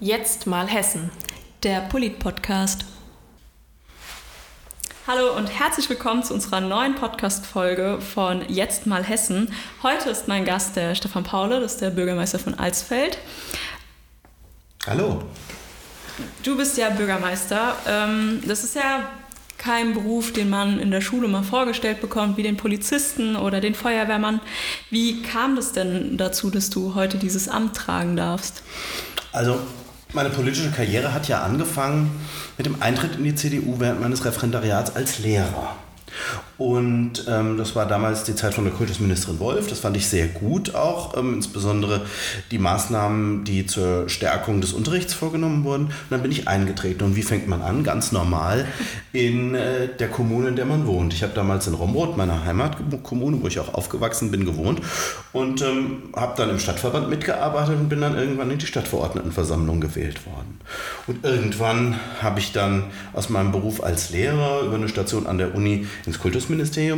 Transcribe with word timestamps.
Jetzt 0.00 0.46
mal 0.46 0.68
Hessen. 0.68 1.10
Der 1.64 1.80
Polit-Podcast. 1.80 2.84
Hallo 5.08 5.36
und 5.36 5.48
herzlich 5.48 5.90
willkommen 5.90 6.22
zu 6.22 6.34
unserer 6.34 6.60
neuen 6.60 6.94
Podcast-Folge 6.94 7.98
von 8.00 8.48
Jetzt 8.48 8.86
mal 8.86 9.02
Hessen. 9.02 9.52
Heute 9.82 10.10
ist 10.10 10.28
mein 10.28 10.44
Gast 10.44 10.76
der 10.76 10.94
Stefan 10.94 11.24
Paule, 11.24 11.58
das 11.58 11.72
ist 11.72 11.80
der 11.80 11.90
Bürgermeister 11.90 12.38
von 12.38 12.54
Alsfeld. 12.54 13.18
Hallo. 14.86 15.24
Du 16.44 16.56
bist 16.56 16.78
ja 16.78 16.90
Bürgermeister. 16.90 17.74
Ähm, 17.88 18.40
das 18.46 18.62
ist 18.62 18.76
ja 18.76 19.10
kein 19.56 19.94
Beruf, 19.94 20.32
den 20.32 20.48
man 20.48 20.78
in 20.78 20.92
der 20.92 21.00
Schule 21.00 21.26
mal 21.26 21.42
vorgestellt 21.42 22.00
bekommt, 22.00 22.36
wie 22.36 22.44
den 22.44 22.56
Polizisten 22.56 23.34
oder 23.34 23.60
den 23.60 23.74
Feuerwehrmann. 23.74 24.40
Wie 24.90 25.22
kam 25.22 25.56
das 25.56 25.72
denn 25.72 26.16
dazu, 26.16 26.50
dass 26.50 26.70
du 26.70 26.94
heute 26.94 27.18
dieses 27.18 27.48
Amt 27.48 27.74
tragen 27.74 28.14
darfst? 28.14 28.62
Also 29.32 29.58
meine 30.12 30.30
politische 30.30 30.70
Karriere 30.70 31.12
hat 31.12 31.28
ja 31.28 31.42
angefangen 31.42 32.10
mit 32.56 32.66
dem 32.66 32.80
Eintritt 32.80 33.16
in 33.16 33.24
die 33.24 33.34
CDU 33.34 33.78
während 33.78 34.00
meines 34.00 34.24
Referendariats 34.24 34.94
als 34.96 35.18
Lehrer. 35.18 35.76
Und 36.58 37.24
ähm, 37.28 37.56
das 37.56 37.76
war 37.76 37.86
damals 37.86 38.24
die 38.24 38.34
Zeit 38.34 38.52
von 38.52 38.64
der 38.64 38.72
Kultusministerin 38.72 39.38
Wolf. 39.38 39.68
Das 39.68 39.78
fand 39.78 39.96
ich 39.96 40.08
sehr 40.08 40.26
gut 40.26 40.74
auch, 40.74 41.16
ähm, 41.16 41.34
insbesondere 41.34 42.04
die 42.50 42.58
Maßnahmen, 42.58 43.44
die 43.44 43.64
zur 43.64 44.08
Stärkung 44.08 44.60
des 44.60 44.72
Unterrichts 44.72 45.14
vorgenommen 45.14 45.62
wurden. 45.62 45.84
Und 45.84 46.10
dann 46.10 46.20
bin 46.20 46.32
ich 46.32 46.48
eingetreten. 46.48 47.04
Und 47.04 47.14
wie 47.14 47.22
fängt 47.22 47.46
man 47.46 47.62
an? 47.62 47.84
Ganz 47.84 48.10
normal 48.10 48.66
in 49.12 49.54
äh, 49.54 49.86
der 49.86 50.08
Kommune, 50.08 50.48
in 50.48 50.56
der 50.56 50.64
man 50.64 50.88
wohnt. 50.88 51.14
Ich 51.14 51.22
habe 51.22 51.32
damals 51.32 51.68
in 51.68 51.74
Romroth, 51.74 52.16
meiner 52.16 52.44
Heimatkommune, 52.44 53.40
wo 53.40 53.46
ich 53.46 53.60
auch 53.60 53.74
aufgewachsen 53.74 54.32
bin, 54.32 54.44
gewohnt 54.44 54.80
und 55.32 55.62
ähm, 55.62 56.10
habe 56.16 56.34
dann 56.36 56.50
im 56.50 56.58
Stadtverband 56.58 57.08
mitgearbeitet 57.08 57.76
und 57.78 57.88
bin 57.88 58.00
dann 58.00 58.18
irgendwann 58.18 58.50
in 58.50 58.58
die 58.58 58.66
Stadtverordnetenversammlung 58.66 59.80
gewählt 59.80 60.26
worden. 60.26 60.58
Und 61.06 61.24
irgendwann 61.24 62.00
habe 62.20 62.40
ich 62.40 62.50
dann 62.50 62.84
aus 63.12 63.28
meinem 63.28 63.52
Beruf 63.52 63.80
als 63.80 64.10
Lehrer 64.10 64.62
über 64.62 64.74
eine 64.74 64.88
Station 64.88 65.28
an 65.28 65.38
der 65.38 65.54
Uni 65.54 65.86
ins 66.04 66.18
Kultusministerium 66.18 66.47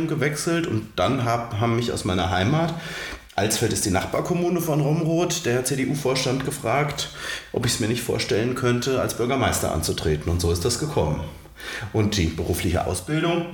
gewechselt 0.07 0.67
und 0.67 0.87
dann 0.95 1.25
hab, 1.25 1.59
haben 1.59 1.75
mich 1.75 1.91
aus 1.91 2.05
meiner 2.05 2.29
Heimat 2.29 2.73
Alsfeld 3.33 3.71
ist 3.71 3.85
die 3.85 3.91
Nachbarkommune 3.91 4.59
von 4.59 4.81
Romroth, 4.81 5.45
der 5.45 5.63
CDU-Vorstand 5.63 6.43
gefragt, 6.43 7.09
ob 7.53 7.65
ich 7.65 7.73
es 7.73 7.79
mir 7.79 7.87
nicht 7.87 8.03
vorstellen 8.03 8.55
könnte, 8.55 8.99
als 8.99 9.15
Bürgermeister 9.15 9.71
anzutreten. 9.71 10.29
Und 10.29 10.41
so 10.41 10.51
ist 10.51 10.65
das 10.65 10.79
gekommen. 10.79 11.21
Und 11.93 12.17
die 12.17 12.25
berufliche 12.25 12.85
Ausbildung, 12.85 13.45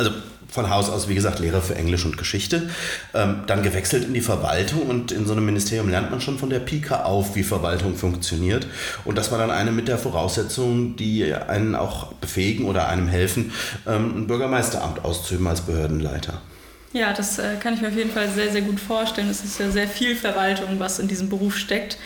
also 0.00 0.12
von 0.48 0.68
Haus 0.68 0.90
aus, 0.90 1.08
wie 1.08 1.14
gesagt, 1.14 1.38
Lehrer 1.38 1.62
für 1.62 1.76
Englisch 1.76 2.04
und 2.04 2.18
Geschichte, 2.18 2.70
ähm, 3.14 3.42
dann 3.46 3.62
gewechselt 3.62 4.04
in 4.04 4.14
die 4.14 4.20
Verwaltung 4.20 4.82
und 4.82 5.12
in 5.12 5.26
so 5.26 5.32
einem 5.32 5.46
Ministerium 5.46 5.88
lernt 5.88 6.10
man 6.10 6.20
schon 6.20 6.38
von 6.38 6.50
der 6.50 6.58
Pika 6.58 7.04
auf, 7.04 7.36
wie 7.36 7.44
Verwaltung 7.44 7.96
funktioniert. 7.96 8.66
Und 9.04 9.16
das 9.16 9.30
war 9.30 9.38
dann 9.38 9.50
eine 9.50 9.70
mit 9.70 9.86
der 9.86 9.98
Voraussetzung, 9.98 10.96
die 10.96 11.32
einen 11.32 11.74
auch 11.74 12.12
befähigen 12.14 12.66
oder 12.66 12.88
einem 12.88 13.06
helfen, 13.06 13.52
ähm, 13.86 14.22
ein 14.22 14.26
Bürgermeisteramt 14.26 15.04
auszuüben 15.04 15.46
als 15.46 15.60
Behördenleiter. 15.60 16.40
Ja, 16.92 17.12
das 17.12 17.38
äh, 17.38 17.54
kann 17.60 17.74
ich 17.74 17.80
mir 17.80 17.88
auf 17.88 17.96
jeden 17.96 18.10
Fall 18.10 18.28
sehr, 18.28 18.50
sehr 18.50 18.62
gut 18.62 18.80
vorstellen. 18.80 19.30
Es 19.30 19.44
ist 19.44 19.60
ja 19.60 19.70
sehr 19.70 19.86
viel 19.86 20.16
Verwaltung, 20.16 20.80
was 20.80 20.98
in 20.98 21.06
diesem 21.06 21.28
Beruf 21.28 21.56
steckt. 21.56 21.96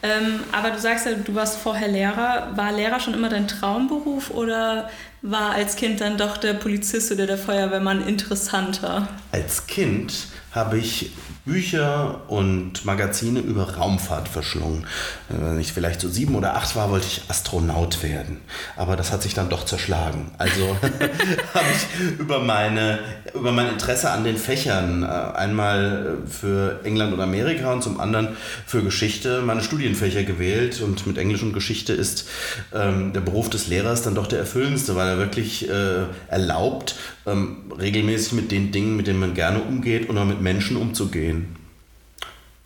Ähm, 0.00 0.40
aber 0.52 0.70
du 0.70 0.78
sagst 0.78 1.06
ja, 1.06 1.12
du 1.12 1.34
warst 1.34 1.58
vorher 1.58 1.88
Lehrer. 1.88 2.52
War 2.54 2.70
Lehrer 2.70 3.00
schon 3.00 3.14
immer 3.14 3.28
dein 3.28 3.48
Traumberuf 3.48 4.30
oder 4.30 4.88
war 5.22 5.52
als 5.52 5.76
Kind 5.76 6.00
dann 6.00 6.16
doch 6.16 6.36
der 6.36 6.54
Polizist 6.54 7.10
oder 7.12 7.26
der 7.26 7.38
Feuerwehrmann 7.38 8.06
interessanter? 8.06 9.08
Als 9.32 9.66
Kind 9.66 10.28
habe 10.52 10.78
ich 10.78 11.10
Bücher 11.48 12.20
und 12.28 12.84
Magazine 12.84 13.40
über 13.40 13.76
Raumfahrt 13.76 14.28
verschlungen. 14.28 14.86
Wenn 15.28 15.58
ich 15.58 15.72
vielleicht 15.72 16.00
so 16.00 16.08
sieben 16.08 16.34
oder 16.34 16.54
acht 16.56 16.76
war, 16.76 16.90
wollte 16.90 17.06
ich 17.06 17.22
Astronaut 17.28 18.02
werden. 18.02 18.42
Aber 18.76 18.96
das 18.96 19.10
hat 19.10 19.22
sich 19.22 19.32
dann 19.34 19.48
doch 19.48 19.64
zerschlagen. 19.64 20.30
Also 20.36 20.76
habe 21.54 21.66
ich 21.74 22.20
über, 22.20 22.40
meine, 22.40 22.98
über 23.34 23.50
mein 23.50 23.68
Interesse 23.68 24.10
an 24.10 24.24
den 24.24 24.36
Fächern, 24.36 25.02
äh, 25.02 25.06
einmal 25.06 26.18
für 26.28 26.80
England 26.84 27.14
und 27.14 27.20
Amerika 27.20 27.72
und 27.72 27.82
zum 27.82 27.98
anderen 27.98 28.36
für 28.66 28.82
Geschichte, 28.82 29.40
meine 29.40 29.62
Studienfächer 29.62 30.24
gewählt. 30.24 30.82
Und 30.82 31.06
mit 31.06 31.16
Englisch 31.16 31.42
und 31.42 31.54
Geschichte 31.54 31.94
ist 31.94 32.28
ähm, 32.74 33.14
der 33.14 33.20
Beruf 33.20 33.48
des 33.48 33.68
Lehrers 33.68 34.02
dann 34.02 34.14
doch 34.14 34.26
der 34.26 34.40
erfüllendste, 34.40 34.96
weil 34.96 35.07
er 35.08 35.18
wirklich 35.18 35.68
äh, 35.68 36.04
erlaubt, 36.28 36.96
ähm, 37.26 37.72
regelmäßig 37.78 38.32
mit 38.32 38.50
den 38.50 38.72
Dingen, 38.72 38.96
mit 38.96 39.06
denen 39.06 39.20
man 39.20 39.34
gerne 39.34 39.60
umgeht 39.60 40.08
oder 40.08 40.24
mit 40.24 40.40
Menschen 40.40 40.76
umzugehen. 40.76 41.56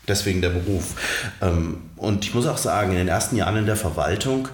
Deswegen 0.09 0.41
der 0.41 0.51
Beruf. 0.51 0.95
Ähm, 1.41 1.79
und 1.97 2.25
ich 2.25 2.35
muss 2.35 2.47
auch 2.47 2.59
sagen, 2.59 2.93
in 2.93 2.99
den 2.99 3.09
ersten 3.09 3.37
Jahren 3.37 3.57
in 3.57 3.67
der 3.67 3.77
Verwaltung 3.77 4.49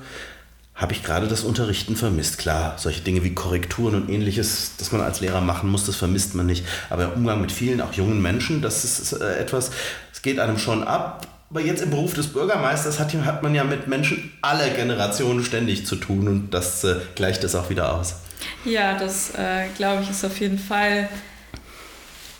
habe 0.78 0.92
ich 0.92 1.02
gerade 1.02 1.26
das 1.26 1.42
Unterrichten 1.42 1.96
vermisst. 1.96 2.38
Klar, 2.38 2.74
solche 2.76 3.00
Dinge 3.00 3.24
wie 3.24 3.34
Korrekturen 3.34 3.96
und 3.96 4.08
ähnliches, 4.08 4.72
das 4.78 4.92
man 4.92 5.00
als 5.00 5.20
Lehrer 5.20 5.40
machen 5.40 5.68
muss, 5.68 5.84
das 5.86 5.96
vermisst 5.96 6.36
man 6.36 6.46
nicht. 6.46 6.64
Aber 6.88 7.06
der 7.06 7.16
Umgang 7.16 7.40
mit 7.40 7.50
vielen, 7.50 7.80
auch 7.80 7.92
jungen 7.94 8.22
Menschen, 8.22 8.62
das 8.62 8.84
ist 8.84 9.12
äh, 9.12 9.38
etwas, 9.38 9.72
es 10.12 10.22
geht 10.22 10.38
einem 10.38 10.58
schon 10.58 10.84
ab. 10.84 11.26
Aber 11.50 11.60
jetzt 11.60 11.82
im 11.82 11.90
Beruf 11.90 12.12
des 12.12 12.28
Bürgermeisters 12.28 12.98
hat, 12.98 13.14
hat 13.14 13.42
man 13.42 13.54
ja 13.54 13.64
mit 13.64 13.88
Menschen 13.88 14.32
aller 14.42 14.68
Generationen 14.68 15.42
ständig 15.42 15.86
zu 15.86 15.96
tun 15.96 16.28
und 16.28 16.50
das 16.52 16.84
äh, 16.84 16.96
gleicht 17.14 17.42
es 17.42 17.54
auch 17.54 17.70
wieder 17.70 17.94
aus. 17.94 18.16
Ja, 18.64 18.98
das 18.98 19.30
äh, 19.34 19.68
glaube 19.76 20.02
ich 20.02 20.10
ist 20.10 20.24
auf 20.24 20.38
jeden 20.40 20.58
Fall 20.58 21.08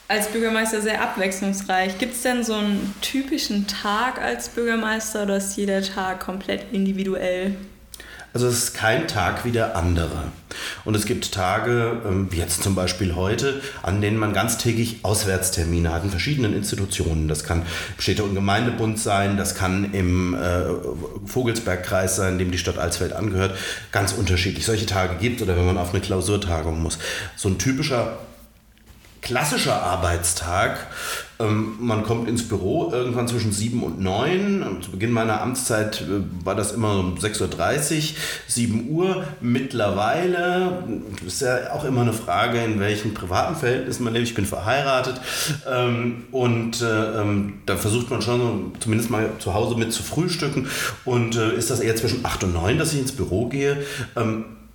als 0.08 0.28
Bürgermeister 0.28 0.82
sehr 0.82 1.02
abwechslungsreich. 1.02 1.98
Gibt 1.98 2.14
es 2.14 2.22
denn 2.22 2.44
so 2.44 2.54
einen 2.54 2.94
typischen 3.00 3.66
Tag 3.66 4.20
als 4.20 4.50
Bürgermeister 4.50 5.22
oder 5.22 5.36
ist 5.36 5.56
jeder 5.56 5.82
Tag 5.82 6.20
komplett 6.20 6.72
individuell? 6.72 7.56
Also 8.32 8.46
es 8.46 8.58
ist 8.58 8.74
kein 8.74 9.08
Tag 9.08 9.44
wie 9.44 9.52
der 9.52 9.76
andere. 9.76 10.24
Und 10.84 10.94
es 10.94 11.06
gibt 11.06 11.32
Tage, 11.32 12.00
ähm, 12.06 12.28
wie 12.30 12.36
jetzt 12.36 12.62
zum 12.62 12.74
Beispiel 12.74 13.14
heute, 13.14 13.60
an 13.82 14.00
denen 14.00 14.18
man 14.18 14.32
ganztägig 14.32 15.00
Auswärtstermine 15.02 15.92
hat 15.92 16.04
in 16.04 16.10
verschiedenen 16.10 16.54
Institutionen. 16.54 17.28
Das 17.28 17.44
kann 17.44 17.60
im 17.62 18.00
Städte- 18.00 18.24
und 18.24 18.34
Gemeindebund 18.34 18.98
sein, 18.98 19.36
das 19.36 19.54
kann 19.54 19.92
im 19.92 20.34
äh, 20.34 20.64
Vogelsbergkreis 21.26 22.16
sein, 22.16 22.38
dem 22.38 22.50
die 22.50 22.58
Stadt 22.58 22.78
Alsfeld 22.78 23.12
angehört. 23.12 23.56
Ganz 23.92 24.12
unterschiedlich. 24.12 24.66
Solche 24.66 24.86
Tage 24.86 25.16
gibt 25.16 25.40
oder 25.42 25.56
wenn 25.56 25.66
man 25.66 25.78
auf 25.78 25.90
eine 25.90 26.00
Klausurtagung 26.00 26.82
muss. 26.82 26.98
So 27.36 27.48
ein 27.48 27.58
typischer 27.58 28.18
klassischer 29.20 29.82
Arbeitstag. 29.82 30.86
Ähm, 31.40 31.76
man 31.78 32.02
kommt 32.02 32.28
ins 32.28 32.48
Büro 32.48 32.90
irgendwann 32.92 33.28
zwischen 33.28 33.52
7 33.52 33.82
und 33.82 34.00
9. 34.00 34.78
Zu 34.82 34.90
Beginn 34.90 35.12
meiner 35.12 35.40
Amtszeit 35.40 36.00
äh, 36.00 36.22
war 36.44 36.56
das 36.56 36.72
immer 36.72 36.98
um 36.98 37.16
6.30 37.16 37.96
Uhr, 37.96 38.16
7 38.48 38.90
Uhr. 38.90 39.24
Mittlerweile 39.40 40.82
ist 41.24 41.42
ja 41.42 41.72
auch 41.72 41.84
immer 41.84 42.02
eine 42.02 42.12
Frage, 42.12 42.62
in 42.64 42.80
welchen 42.80 43.14
privaten 43.14 43.54
Verhältnissen 43.54 44.02
man 44.02 44.14
lebt. 44.14 44.26
Ich 44.26 44.34
bin 44.34 44.46
verheiratet 44.46 45.20
ähm, 45.70 46.24
und 46.32 46.82
äh, 46.82 47.20
ähm, 47.20 47.60
da 47.66 47.76
versucht 47.76 48.10
man 48.10 48.20
schon 48.20 48.72
zumindest 48.80 49.10
mal 49.10 49.30
zu 49.38 49.54
Hause 49.54 49.76
mit 49.76 49.92
zu 49.92 50.02
frühstücken. 50.02 50.68
Und 51.04 51.36
äh, 51.36 51.54
ist 51.54 51.70
das 51.70 51.78
eher 51.78 51.94
zwischen 51.94 52.24
8 52.24 52.44
und 52.44 52.54
9, 52.54 52.78
dass 52.78 52.92
ich 52.92 52.98
ins 52.98 53.12
Büro 53.12 53.46
gehe. 53.46 53.78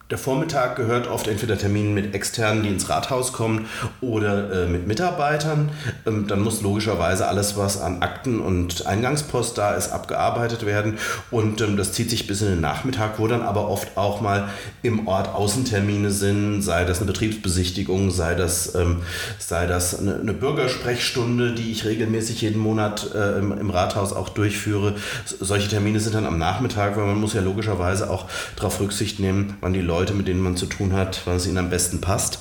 Der 0.09 0.17
Vormittag 0.17 0.75
gehört 0.75 1.07
oft 1.07 1.29
entweder 1.29 1.57
Terminen 1.57 1.93
mit 1.93 2.13
Externen, 2.13 2.61
die 2.63 2.67
ins 2.67 2.89
Rathaus 2.89 3.31
kommen, 3.31 3.69
oder 4.01 4.65
äh, 4.65 4.67
mit 4.67 4.85
Mitarbeitern. 4.85 5.71
Ähm, 6.05 6.27
dann 6.27 6.41
muss 6.41 6.61
logischerweise 6.61 7.25
alles, 7.29 7.55
was 7.55 7.79
an 7.79 8.01
Akten 8.01 8.41
und 8.41 8.85
Eingangspost 8.85 9.57
da 9.57 9.73
ist, 9.73 9.93
abgearbeitet 9.93 10.65
werden. 10.65 10.97
Und 11.31 11.61
ähm, 11.61 11.77
das 11.77 11.93
zieht 11.93 12.09
sich 12.09 12.27
bis 12.27 12.41
in 12.41 12.49
den 12.49 12.59
Nachmittag, 12.59 13.17
wo 13.17 13.27
dann 13.27 13.41
aber 13.41 13.69
oft 13.69 13.95
auch 13.95 14.19
mal 14.19 14.49
im 14.81 15.07
Ort 15.07 15.33
Außentermine 15.33 16.11
sind, 16.11 16.63
sei 16.63 16.83
das 16.83 16.97
eine 16.97 17.07
Betriebsbesichtigung, 17.07 18.11
sei 18.11 18.35
das, 18.35 18.75
ähm, 18.75 19.03
sei 19.39 19.67
das 19.67 19.97
eine, 19.97 20.19
eine, 20.19 20.33
Bürgersprechstunde, 20.33 21.53
die 21.53 21.71
ich 21.71 21.85
regelmäßig 21.85 22.41
jeden 22.41 22.59
Monat 22.59 23.09
äh, 23.15 23.39
im, 23.39 23.57
im, 23.57 23.69
Rathaus 23.69 24.11
auch 24.11 24.27
durchführe. 24.27 24.95
solche 25.39 25.69
Termine 25.69 26.01
sind 26.01 26.13
dann 26.13 26.25
am 26.25 26.37
Nachmittag, 26.37 26.97
weil 26.97 27.05
man 27.05 27.21
muss 27.21 27.33
ja 27.33 27.41
logischerweise 27.41 28.09
auch 28.09 28.27
darauf 28.57 28.81
Rücksicht 28.81 29.21
nehmen, 29.21 29.55
wann 29.61 29.71
die 29.71 29.81
Leute 29.81 29.92
Leute, 29.93 30.15
mit 30.15 30.27
denen 30.27 30.41
man 30.41 30.57
zu 30.57 30.65
tun 30.65 30.93
hat, 30.93 31.21
was 31.25 31.45
ihnen 31.45 31.59
am 31.59 31.69
besten 31.69 32.01
passt. 32.01 32.39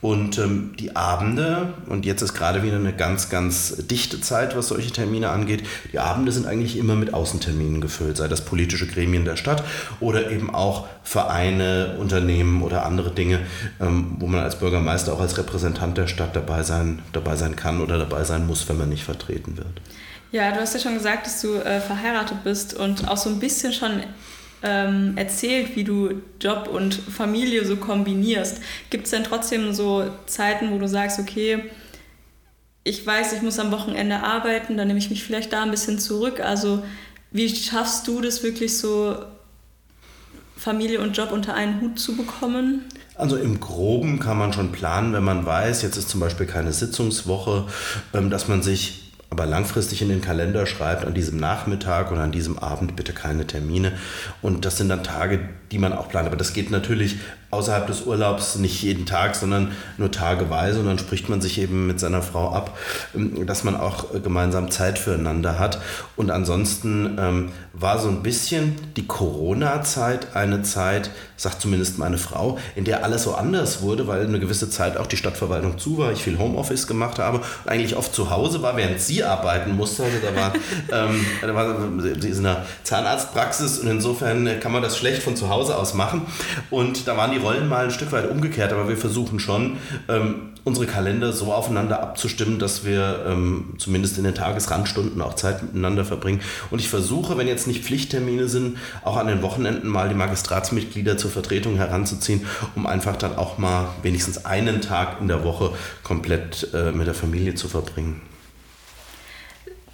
Und 0.00 0.38
ähm, 0.38 0.74
die 0.78 0.94
Abende, 0.94 1.74
und 1.88 2.06
jetzt 2.06 2.22
ist 2.22 2.32
gerade 2.32 2.62
wieder 2.62 2.76
eine 2.76 2.92
ganz, 2.92 3.28
ganz 3.28 3.76
dichte 3.90 4.20
Zeit, 4.20 4.56
was 4.56 4.68
solche 4.68 4.92
Termine 4.92 5.30
angeht, 5.30 5.64
die 5.92 5.98
Abende 5.98 6.30
sind 6.30 6.46
eigentlich 6.46 6.78
immer 6.78 6.94
mit 6.94 7.12
Außenterminen 7.12 7.80
gefüllt, 7.80 8.16
sei 8.16 8.28
das 8.28 8.44
politische 8.44 8.86
Gremien 8.86 9.24
der 9.24 9.36
Stadt 9.36 9.64
oder 9.98 10.30
eben 10.30 10.54
auch 10.54 10.86
Vereine, 11.02 11.96
Unternehmen 11.98 12.62
oder 12.62 12.86
andere 12.86 13.10
Dinge, 13.10 13.40
ähm, 13.80 14.16
wo 14.20 14.28
man 14.28 14.40
als 14.40 14.60
Bürgermeister 14.60 15.12
auch 15.12 15.20
als 15.20 15.36
Repräsentant 15.36 15.98
der 15.98 16.06
Stadt 16.06 16.36
dabei 16.36 16.62
sein, 16.62 17.00
dabei 17.12 17.34
sein 17.34 17.56
kann 17.56 17.80
oder 17.80 17.98
dabei 17.98 18.22
sein 18.22 18.46
muss, 18.46 18.68
wenn 18.68 18.78
man 18.78 18.88
nicht 18.88 19.02
vertreten 19.02 19.56
wird. 19.56 19.80
Ja, 20.30 20.52
du 20.52 20.60
hast 20.60 20.72
ja 20.72 20.80
schon 20.80 20.94
gesagt, 20.94 21.26
dass 21.26 21.42
du 21.42 21.56
äh, 21.56 21.80
verheiratet 21.80 22.44
bist 22.44 22.74
und 22.74 23.08
auch 23.08 23.18
so 23.18 23.28
ein 23.28 23.40
bisschen 23.40 23.72
schon 23.72 24.02
ähm, 24.62 25.14
erzählt, 25.16 25.76
wie 25.76 25.84
du 25.84 26.22
Job 26.40 26.68
und 26.72 26.94
Familie 26.94 27.64
so 27.64 27.76
kombinierst. 27.76 28.60
Gibt 28.90 29.04
es 29.04 29.10
denn 29.10 29.24
trotzdem 29.24 29.72
so 29.72 30.10
Zeiten, 30.26 30.70
wo 30.70 30.78
du 30.78 30.88
sagst, 30.88 31.18
okay, 31.18 31.64
ich 32.84 33.06
weiß, 33.06 33.32
ich 33.32 33.42
muss 33.42 33.58
am 33.58 33.70
Wochenende 33.70 34.20
arbeiten, 34.20 34.76
dann 34.76 34.88
nehme 34.88 34.98
ich 34.98 35.10
mich 35.10 35.22
vielleicht 35.22 35.52
da 35.52 35.62
ein 35.62 35.70
bisschen 35.70 35.98
zurück. 35.98 36.40
Also 36.40 36.82
Wie 37.30 37.48
schaffst 37.48 38.06
du 38.08 38.20
das 38.20 38.42
wirklich 38.42 38.76
so, 38.76 39.16
Familie 40.62 41.00
und 41.00 41.16
Job 41.16 41.32
unter 41.32 41.54
einen 41.54 41.80
Hut 41.80 41.98
zu 41.98 42.16
bekommen? 42.16 42.82
Also 43.16 43.36
im 43.36 43.58
Groben 43.58 44.20
kann 44.20 44.38
man 44.38 44.52
schon 44.52 44.70
planen, 44.70 45.12
wenn 45.12 45.24
man 45.24 45.44
weiß, 45.44 45.82
jetzt 45.82 45.96
ist 45.96 46.08
zum 46.08 46.20
Beispiel 46.20 46.46
keine 46.46 46.72
Sitzungswoche, 46.72 47.66
ähm, 48.14 48.30
dass 48.30 48.48
man 48.48 48.62
sich 48.62 49.11
aber 49.32 49.46
langfristig 49.46 50.02
in 50.02 50.10
den 50.10 50.20
Kalender 50.20 50.66
schreibt, 50.66 51.06
an 51.06 51.14
diesem 51.14 51.38
Nachmittag 51.38 52.12
oder 52.12 52.20
an 52.20 52.32
diesem 52.32 52.58
Abend 52.58 52.96
bitte 52.96 53.14
keine 53.14 53.46
Termine. 53.46 53.92
Und 54.42 54.66
das 54.66 54.76
sind 54.76 54.90
dann 54.90 55.02
Tage, 55.02 55.40
die 55.70 55.78
man 55.78 55.94
auch 55.94 56.10
plant. 56.10 56.26
Aber 56.26 56.36
das 56.36 56.52
geht 56.52 56.70
natürlich 56.70 57.16
außerhalb 57.50 57.86
des 57.86 58.02
Urlaubs 58.06 58.56
nicht 58.56 58.82
jeden 58.82 59.06
Tag, 59.06 59.34
sondern 59.34 59.72
nur 59.96 60.10
tageweise. 60.10 60.80
Und 60.80 60.86
dann 60.86 60.98
spricht 60.98 61.28
man 61.28 61.40
sich 61.40 61.58
eben 61.58 61.86
mit 61.86 62.00
seiner 62.00 62.20
Frau 62.22 62.52
ab, 62.52 62.76
ähm, 63.14 63.46
dass 63.46 63.64
man 63.64 63.74
auch 63.74 64.12
gemeinsam 64.22 64.70
Zeit 64.70 64.98
füreinander 64.98 65.58
hat. 65.58 65.80
Und 66.16 66.30
ansonsten 66.30 67.16
ähm, 67.18 67.52
war 67.72 67.98
so 67.98 68.08
ein 68.08 68.22
bisschen 68.22 68.76
die 68.96 69.06
Corona-Zeit 69.06 70.34
eine 70.34 70.62
Zeit, 70.62 71.10
sagt 71.36 71.60
zumindest 71.60 71.98
meine 71.98 72.18
Frau, 72.18 72.58
in 72.74 72.84
der 72.84 73.04
alles 73.04 73.22
so 73.22 73.34
anders 73.34 73.82
wurde, 73.82 74.06
weil 74.06 74.26
eine 74.26 74.40
gewisse 74.40 74.68
Zeit 74.70 74.96
auch 74.96 75.06
die 75.06 75.16
Stadtverwaltung 75.16 75.78
zu 75.78 75.98
war, 75.98 76.12
ich 76.12 76.22
viel 76.22 76.38
Homeoffice 76.38 76.86
gemacht 76.86 77.18
habe 77.18 77.38
und 77.38 77.70
eigentlich 77.70 77.96
oft 77.96 78.14
zu 78.14 78.30
Hause 78.30 78.62
war, 78.62 78.76
während 78.76 79.00
sie 79.00 79.21
arbeiten 79.24 79.76
musste. 79.76 80.04
Also 80.04 80.16
da 80.22 80.34
war, 80.34 80.52
ähm, 81.08 81.26
da 81.40 81.54
war 81.54 81.76
sie 81.98 82.28
ist 82.28 82.38
in 82.38 82.46
einer 82.46 82.64
Zahnarztpraxis 82.82 83.78
und 83.78 83.88
insofern 83.88 84.60
kann 84.60 84.72
man 84.72 84.82
das 84.82 84.96
schlecht 84.96 85.22
von 85.22 85.36
zu 85.36 85.48
Hause 85.48 85.76
aus 85.76 85.94
machen. 85.94 86.22
Und 86.70 87.08
da 87.08 87.16
waren 87.16 87.32
die 87.32 87.38
Rollen 87.38 87.68
mal 87.68 87.84
ein 87.84 87.90
Stück 87.90 88.12
weit 88.12 88.30
umgekehrt, 88.30 88.72
aber 88.72 88.88
wir 88.88 88.96
versuchen 88.96 89.40
schon, 89.40 89.78
ähm, 90.08 90.52
unsere 90.64 90.86
Kalender 90.86 91.32
so 91.32 91.52
aufeinander 91.52 92.02
abzustimmen, 92.02 92.58
dass 92.58 92.84
wir 92.84 93.24
ähm, 93.26 93.74
zumindest 93.78 94.18
in 94.18 94.24
den 94.24 94.34
Tagesrandstunden 94.34 95.20
auch 95.20 95.34
Zeit 95.34 95.62
miteinander 95.62 96.04
verbringen. 96.04 96.40
Und 96.70 96.78
ich 96.78 96.88
versuche, 96.88 97.36
wenn 97.36 97.48
jetzt 97.48 97.66
nicht 97.66 97.84
Pflichttermine 97.84 98.48
sind, 98.48 98.78
auch 99.04 99.16
an 99.16 99.26
den 99.26 99.42
Wochenenden 99.42 99.88
mal 99.88 100.08
die 100.08 100.14
Magistratsmitglieder 100.14 101.16
zur 101.16 101.30
Vertretung 101.30 101.76
heranzuziehen, 101.76 102.46
um 102.76 102.86
einfach 102.86 103.16
dann 103.16 103.36
auch 103.36 103.58
mal 103.58 103.88
wenigstens 104.02 104.44
einen 104.44 104.80
Tag 104.80 105.20
in 105.20 105.28
der 105.28 105.42
Woche 105.42 105.72
komplett 106.04 106.68
äh, 106.74 106.92
mit 106.92 107.06
der 107.06 107.14
Familie 107.14 107.54
zu 107.54 107.68
verbringen. 107.68 108.20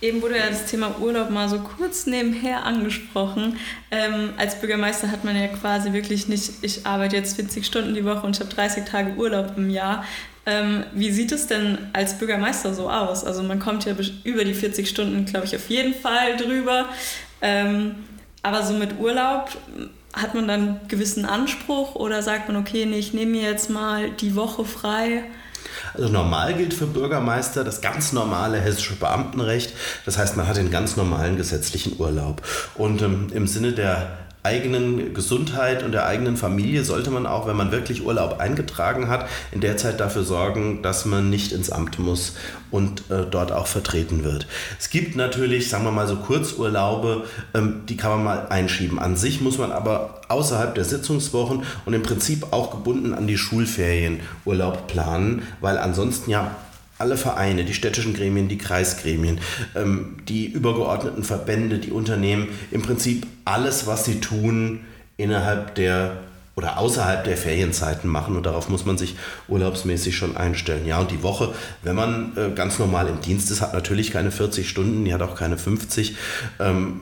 Eben 0.00 0.22
wurde 0.22 0.36
ja 0.36 0.48
das 0.48 0.66
Thema 0.66 1.00
Urlaub 1.00 1.30
mal 1.30 1.48
so 1.48 1.58
kurz 1.58 2.06
nebenher 2.06 2.64
angesprochen. 2.64 3.58
Ähm, 3.90 4.30
als 4.36 4.60
Bürgermeister 4.60 5.10
hat 5.10 5.24
man 5.24 5.36
ja 5.36 5.48
quasi 5.48 5.92
wirklich 5.92 6.28
nicht, 6.28 6.52
ich 6.62 6.86
arbeite 6.86 7.16
jetzt 7.16 7.34
40 7.34 7.66
Stunden 7.66 7.94
die 7.94 8.04
Woche 8.04 8.24
und 8.24 8.36
ich 8.36 8.40
habe 8.40 8.54
30 8.54 8.84
Tage 8.84 9.14
Urlaub 9.16 9.54
im 9.56 9.70
Jahr. 9.70 10.04
Ähm, 10.46 10.84
wie 10.92 11.10
sieht 11.10 11.32
es 11.32 11.48
denn 11.48 11.78
als 11.92 12.16
Bürgermeister 12.16 12.74
so 12.74 12.88
aus? 12.88 13.24
Also 13.24 13.42
man 13.42 13.58
kommt 13.58 13.86
ja 13.86 13.94
über 14.22 14.44
die 14.44 14.54
40 14.54 14.88
Stunden, 14.88 15.24
glaube 15.24 15.46
ich, 15.46 15.56
auf 15.56 15.68
jeden 15.68 15.94
Fall 15.94 16.36
drüber. 16.36 16.86
Ähm, 17.42 17.96
aber 18.42 18.62
so 18.62 18.74
mit 18.74 19.00
Urlaub 19.00 19.50
hat 20.12 20.34
man 20.34 20.46
dann 20.46 20.60
einen 20.60 20.80
gewissen 20.88 21.24
Anspruch 21.24 21.96
oder 21.96 22.22
sagt 22.22 22.48
man, 22.48 22.56
okay, 22.56 22.86
nee, 22.86 22.98
ich 22.98 23.14
nehme 23.14 23.32
mir 23.32 23.50
jetzt 23.50 23.68
mal 23.68 24.10
die 24.10 24.36
Woche 24.36 24.64
frei? 24.64 25.24
Also 25.94 26.08
normal 26.08 26.54
gilt 26.54 26.74
für 26.74 26.86
Bürgermeister 26.86 27.64
das 27.64 27.80
ganz 27.80 28.12
normale 28.12 28.60
hessische 28.60 28.96
Beamtenrecht. 28.96 29.72
Das 30.04 30.18
heißt, 30.18 30.36
man 30.36 30.46
hat 30.46 30.56
den 30.56 30.70
ganz 30.70 30.96
normalen 30.96 31.36
gesetzlichen 31.36 31.98
Urlaub. 31.98 32.42
Und 32.74 33.02
ähm, 33.02 33.28
im 33.32 33.46
Sinne 33.46 33.72
der 33.72 34.27
eigenen 34.48 35.12
Gesundheit 35.12 35.82
und 35.82 35.92
der 35.92 36.06
eigenen 36.06 36.38
Familie 36.38 36.82
sollte 36.82 37.10
man 37.10 37.26
auch, 37.26 37.46
wenn 37.46 37.56
man 37.56 37.70
wirklich 37.70 38.04
Urlaub 38.04 38.40
eingetragen 38.40 39.08
hat, 39.08 39.28
in 39.52 39.60
der 39.60 39.76
Zeit 39.76 40.00
dafür 40.00 40.22
sorgen, 40.22 40.82
dass 40.82 41.04
man 41.04 41.28
nicht 41.28 41.52
ins 41.52 41.68
Amt 41.70 41.98
muss 41.98 42.34
und 42.70 43.10
äh, 43.10 43.26
dort 43.30 43.52
auch 43.52 43.66
vertreten 43.66 44.24
wird. 44.24 44.46
Es 44.78 44.88
gibt 44.88 45.16
natürlich, 45.16 45.68
sagen 45.68 45.84
wir 45.84 45.92
mal 45.92 46.08
so 46.08 46.16
Kurzurlaube, 46.16 47.24
ähm, 47.52 47.82
die 47.86 47.98
kann 47.98 48.10
man 48.10 48.24
mal 48.24 48.46
einschieben. 48.48 48.98
An 48.98 49.16
sich 49.16 49.42
muss 49.42 49.58
man 49.58 49.70
aber 49.70 50.22
außerhalb 50.28 50.74
der 50.74 50.84
Sitzungswochen 50.84 51.64
und 51.84 51.92
im 51.92 52.02
Prinzip 52.02 52.46
auch 52.52 52.70
gebunden 52.70 53.12
an 53.12 53.26
die 53.26 53.38
Schulferien 53.38 54.20
Urlaub 54.46 54.86
planen, 54.86 55.42
weil 55.60 55.76
ansonsten 55.76 56.30
ja 56.30 56.56
alle 56.98 57.16
Vereine, 57.16 57.64
die 57.64 57.74
städtischen 57.74 58.14
Gremien, 58.14 58.48
die 58.48 58.58
Kreisgremien, 58.58 59.40
ähm, 59.74 60.16
die 60.28 60.46
übergeordneten 60.46 61.24
Verbände, 61.24 61.78
die 61.78 61.92
Unternehmen, 61.92 62.48
im 62.70 62.82
Prinzip 62.82 63.26
alles, 63.44 63.86
was 63.86 64.04
sie 64.04 64.20
tun, 64.20 64.80
innerhalb 65.16 65.74
der 65.74 66.18
oder 66.58 66.76
außerhalb 66.76 67.22
der 67.22 67.36
Ferienzeiten 67.36 68.10
machen 68.10 68.36
und 68.36 68.44
darauf 68.44 68.68
muss 68.68 68.84
man 68.84 68.98
sich 68.98 69.14
urlaubsmäßig 69.46 70.16
schon 70.16 70.36
einstellen. 70.36 70.86
Ja, 70.86 70.98
und 70.98 71.12
die 71.12 71.22
Woche, 71.22 71.54
wenn 71.84 71.94
man 71.94 72.36
äh, 72.36 72.50
ganz 72.50 72.80
normal 72.80 73.06
im 73.06 73.20
Dienst 73.20 73.52
ist, 73.52 73.60
hat 73.60 73.74
natürlich 73.74 74.10
keine 74.10 74.32
40 74.32 74.68
Stunden, 74.68 75.04
die 75.04 75.14
hat 75.14 75.22
auch 75.22 75.36
keine 75.36 75.56
50. 75.56 76.16
Ähm, 76.58 77.00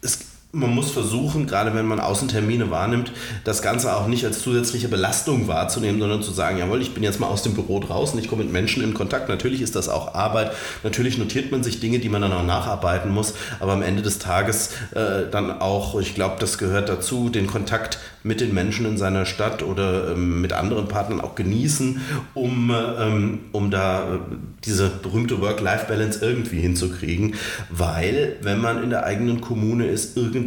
es 0.00 0.20
man 0.52 0.74
muss 0.74 0.90
versuchen, 0.90 1.46
gerade 1.46 1.74
wenn 1.74 1.86
man 1.86 2.00
Außentermine 2.00 2.70
wahrnimmt, 2.70 3.12
das 3.44 3.60
Ganze 3.60 3.94
auch 3.94 4.06
nicht 4.06 4.24
als 4.24 4.40
zusätzliche 4.40 4.88
Belastung 4.88 5.46
wahrzunehmen, 5.46 6.00
sondern 6.00 6.22
zu 6.22 6.32
sagen, 6.32 6.56
jawohl, 6.56 6.80
ich 6.80 6.94
bin 6.94 7.02
jetzt 7.02 7.20
mal 7.20 7.26
aus 7.26 7.42
dem 7.42 7.52
Büro 7.52 7.80
draußen, 7.80 8.18
ich 8.18 8.28
komme 8.28 8.44
mit 8.44 8.52
Menschen 8.52 8.82
in 8.82 8.94
Kontakt. 8.94 9.28
Natürlich 9.28 9.60
ist 9.60 9.76
das 9.76 9.90
auch 9.90 10.14
Arbeit. 10.14 10.52
Natürlich 10.82 11.18
notiert 11.18 11.52
man 11.52 11.62
sich 11.62 11.80
Dinge, 11.80 11.98
die 11.98 12.08
man 12.08 12.22
dann 12.22 12.32
auch 12.32 12.46
nacharbeiten 12.46 13.10
muss. 13.10 13.34
Aber 13.60 13.72
am 13.72 13.82
Ende 13.82 14.00
des 14.00 14.20
Tages 14.20 14.70
äh, 14.94 15.30
dann 15.30 15.60
auch, 15.60 16.00
ich 16.00 16.14
glaube, 16.14 16.36
das 16.40 16.56
gehört 16.56 16.88
dazu, 16.88 17.28
den 17.28 17.46
Kontakt 17.46 17.98
mit 18.22 18.40
den 18.40 18.52
Menschen 18.54 18.86
in 18.86 18.96
seiner 18.96 19.26
Stadt 19.26 19.62
oder 19.62 20.12
ähm, 20.12 20.40
mit 20.40 20.52
anderen 20.52 20.88
Partnern 20.88 21.20
auch 21.20 21.34
genießen, 21.34 22.00
um, 22.34 22.72
ähm, 22.98 23.40
um 23.52 23.70
da 23.70 24.14
äh, 24.14 24.18
diese 24.64 24.88
berühmte 24.88 25.40
Work-Life-Balance 25.40 26.24
irgendwie 26.24 26.60
hinzukriegen. 26.60 27.34
Weil, 27.70 28.36
wenn 28.40 28.60
man 28.60 28.82
in 28.82 28.90
der 28.90 29.04
eigenen 29.04 29.40
Kommune 29.40 29.86
ist, 29.86 30.16
irgendwie 30.16 30.37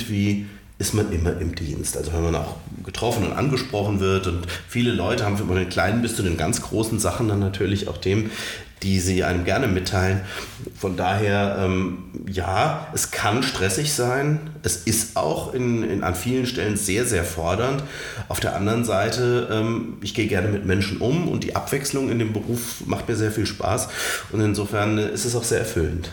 ist 0.82 0.94
man 0.94 1.12
immer 1.12 1.40
im 1.40 1.54
Dienst. 1.54 1.96
Also 1.96 2.12
wenn 2.12 2.24
man 2.24 2.36
auch 2.36 2.56
getroffen 2.84 3.24
und 3.26 3.34
angesprochen 3.34 4.00
wird 4.00 4.26
und 4.26 4.48
viele 4.68 4.92
Leute 4.92 5.26
haben 5.26 5.38
von 5.38 5.56
den 5.56 5.70
kleinen 5.70 6.02
bis 6.02 6.16
zu 6.16 6.24
den 6.24 6.38
ganz 6.38 6.62
großen 6.62 7.00
Sachen 7.00 7.28
dann 7.28 7.40
natürlich 7.40 7.88
auch 7.88 7.98
Themen, 7.98 8.32
die 8.82 9.00
sie 9.00 9.24
einem 9.24 9.46
gerne 9.46 9.68
mitteilen. 9.68 10.22
Von 10.76 10.98
daher, 10.98 11.58
ähm, 11.60 12.06
ja, 12.28 12.88
es 12.96 13.12
kann 13.12 13.44
stressig 13.44 13.94
sein. 13.94 14.50
Es 14.64 14.76
ist 14.76 15.18
auch 15.18 15.54
in, 15.54 15.84
in, 15.84 16.04
an 16.04 16.16
vielen 16.16 16.48
Stellen 16.48 16.78
sehr, 16.78 17.06
sehr 17.06 17.24
fordernd. 17.24 17.84
Auf 18.28 18.40
der 18.40 18.56
anderen 18.56 18.84
Seite, 18.84 19.50
ähm, 19.52 19.98
ich 20.02 20.16
gehe 20.16 20.26
gerne 20.26 20.48
mit 20.48 20.66
Menschen 20.66 20.98
um 20.98 21.28
und 21.28 21.44
die 21.44 21.56
Abwechslung 21.56 22.10
in 22.10 22.18
dem 22.18 22.34
Beruf 22.34 22.82
macht 22.88 23.08
mir 23.08 23.16
sehr 23.16 23.32
viel 23.32 23.46
Spaß. 23.46 23.90
Und 24.32 24.42
insofern 24.42 24.98
ist 24.98 25.26
es 25.26 25.36
auch 25.36 25.44
sehr 25.44 25.60
erfüllend. 25.60 26.10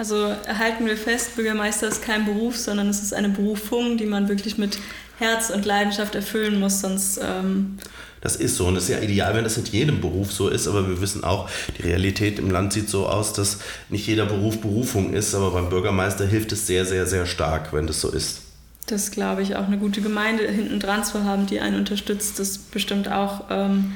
Also 0.00 0.34
halten 0.48 0.86
wir 0.86 0.96
fest, 0.96 1.36
Bürgermeister 1.36 1.86
ist 1.86 2.00
kein 2.00 2.24
Beruf, 2.24 2.56
sondern 2.56 2.88
es 2.88 3.02
ist 3.02 3.12
eine 3.12 3.28
Berufung, 3.28 3.98
die 3.98 4.06
man 4.06 4.30
wirklich 4.30 4.56
mit 4.56 4.78
Herz 5.18 5.50
und 5.50 5.66
Leidenschaft 5.66 6.14
erfüllen 6.14 6.58
muss, 6.58 6.80
sonst... 6.80 7.20
Ähm 7.22 7.76
das 8.22 8.36
ist 8.36 8.56
so 8.56 8.66
und 8.66 8.76
es 8.76 8.84
ist 8.84 8.88
ja 8.88 9.00
ideal, 9.00 9.34
wenn 9.34 9.44
das 9.44 9.58
in 9.58 9.66
jedem 9.66 10.00
Beruf 10.00 10.32
so 10.32 10.48
ist, 10.48 10.68
aber 10.68 10.88
wir 10.88 11.02
wissen 11.02 11.22
auch, 11.22 11.50
die 11.76 11.82
Realität 11.82 12.38
im 12.38 12.50
Land 12.50 12.72
sieht 12.72 12.88
so 12.88 13.08
aus, 13.08 13.34
dass 13.34 13.58
nicht 13.90 14.06
jeder 14.06 14.24
Beruf 14.24 14.62
Berufung 14.62 15.12
ist, 15.12 15.34
aber 15.34 15.50
beim 15.50 15.68
Bürgermeister 15.68 16.26
hilft 16.26 16.52
es 16.52 16.66
sehr, 16.66 16.86
sehr, 16.86 17.06
sehr 17.06 17.26
stark, 17.26 17.74
wenn 17.74 17.86
das 17.86 18.00
so 18.00 18.10
ist. 18.10 18.40
Das 18.86 19.10
glaube 19.10 19.42
ich 19.42 19.56
auch. 19.56 19.66
Eine 19.66 19.76
gute 19.76 20.00
Gemeinde 20.00 20.48
hinten 20.48 20.80
dran 20.80 21.04
zu 21.04 21.24
haben, 21.24 21.46
die 21.46 21.60
einen 21.60 21.76
unterstützt, 21.76 22.40
ist 22.40 22.70
bestimmt 22.70 23.12
auch 23.12 23.44
ähm, 23.50 23.92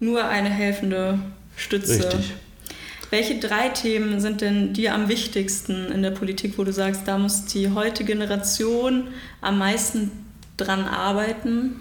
nur 0.00 0.24
eine 0.24 0.50
helfende 0.50 1.20
Stütze. 1.56 1.92
Richtig. 1.92 2.32
Welche 3.14 3.38
drei 3.38 3.68
Themen 3.68 4.18
sind 4.18 4.40
denn 4.40 4.72
dir 4.72 4.92
am 4.92 5.08
wichtigsten 5.08 5.86
in 5.92 6.02
der 6.02 6.10
Politik, 6.10 6.58
wo 6.58 6.64
du 6.64 6.72
sagst, 6.72 7.02
da 7.06 7.16
muss 7.16 7.44
die 7.44 7.70
heutige 7.70 8.06
Generation 8.06 9.04
am 9.40 9.56
meisten 9.56 10.10
dran 10.56 10.84
arbeiten? 10.84 11.76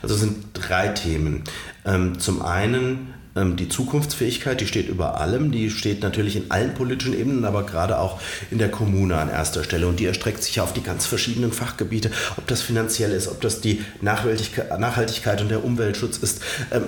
Also 0.00 0.14
es 0.14 0.22
sind 0.22 0.46
drei 0.54 0.88
Themen. 0.88 1.44
Ähm, 1.84 2.18
zum 2.18 2.40
einen 2.40 3.12
ähm, 3.36 3.56
die 3.56 3.68
Zukunftsfähigkeit, 3.68 4.62
die 4.62 4.66
steht 4.66 4.88
über 4.88 5.20
allem, 5.20 5.52
die 5.52 5.68
steht 5.68 6.02
natürlich 6.02 6.36
in 6.36 6.50
allen 6.50 6.72
politischen 6.72 7.12
Ebenen, 7.12 7.44
aber 7.44 7.66
gerade 7.66 7.98
auch 7.98 8.18
in 8.50 8.56
der 8.56 8.70
Kommune 8.70 9.18
an 9.18 9.28
erster 9.28 9.62
Stelle 9.62 9.86
und 9.88 10.00
die 10.00 10.06
erstreckt 10.06 10.42
sich 10.42 10.56
ja 10.56 10.62
auf 10.62 10.72
die 10.72 10.82
ganz 10.82 11.04
verschiedenen 11.04 11.52
Fachgebiete, 11.52 12.10
ob 12.38 12.46
das 12.46 12.62
finanziell 12.62 13.12
ist, 13.12 13.28
ob 13.28 13.42
das 13.42 13.60
die 13.60 13.84
Nachhaltigkeit 14.00 15.42
und 15.42 15.50
der 15.50 15.62
Umweltschutz 15.62 16.16
ist. 16.16 16.40
Ähm, 16.70 16.84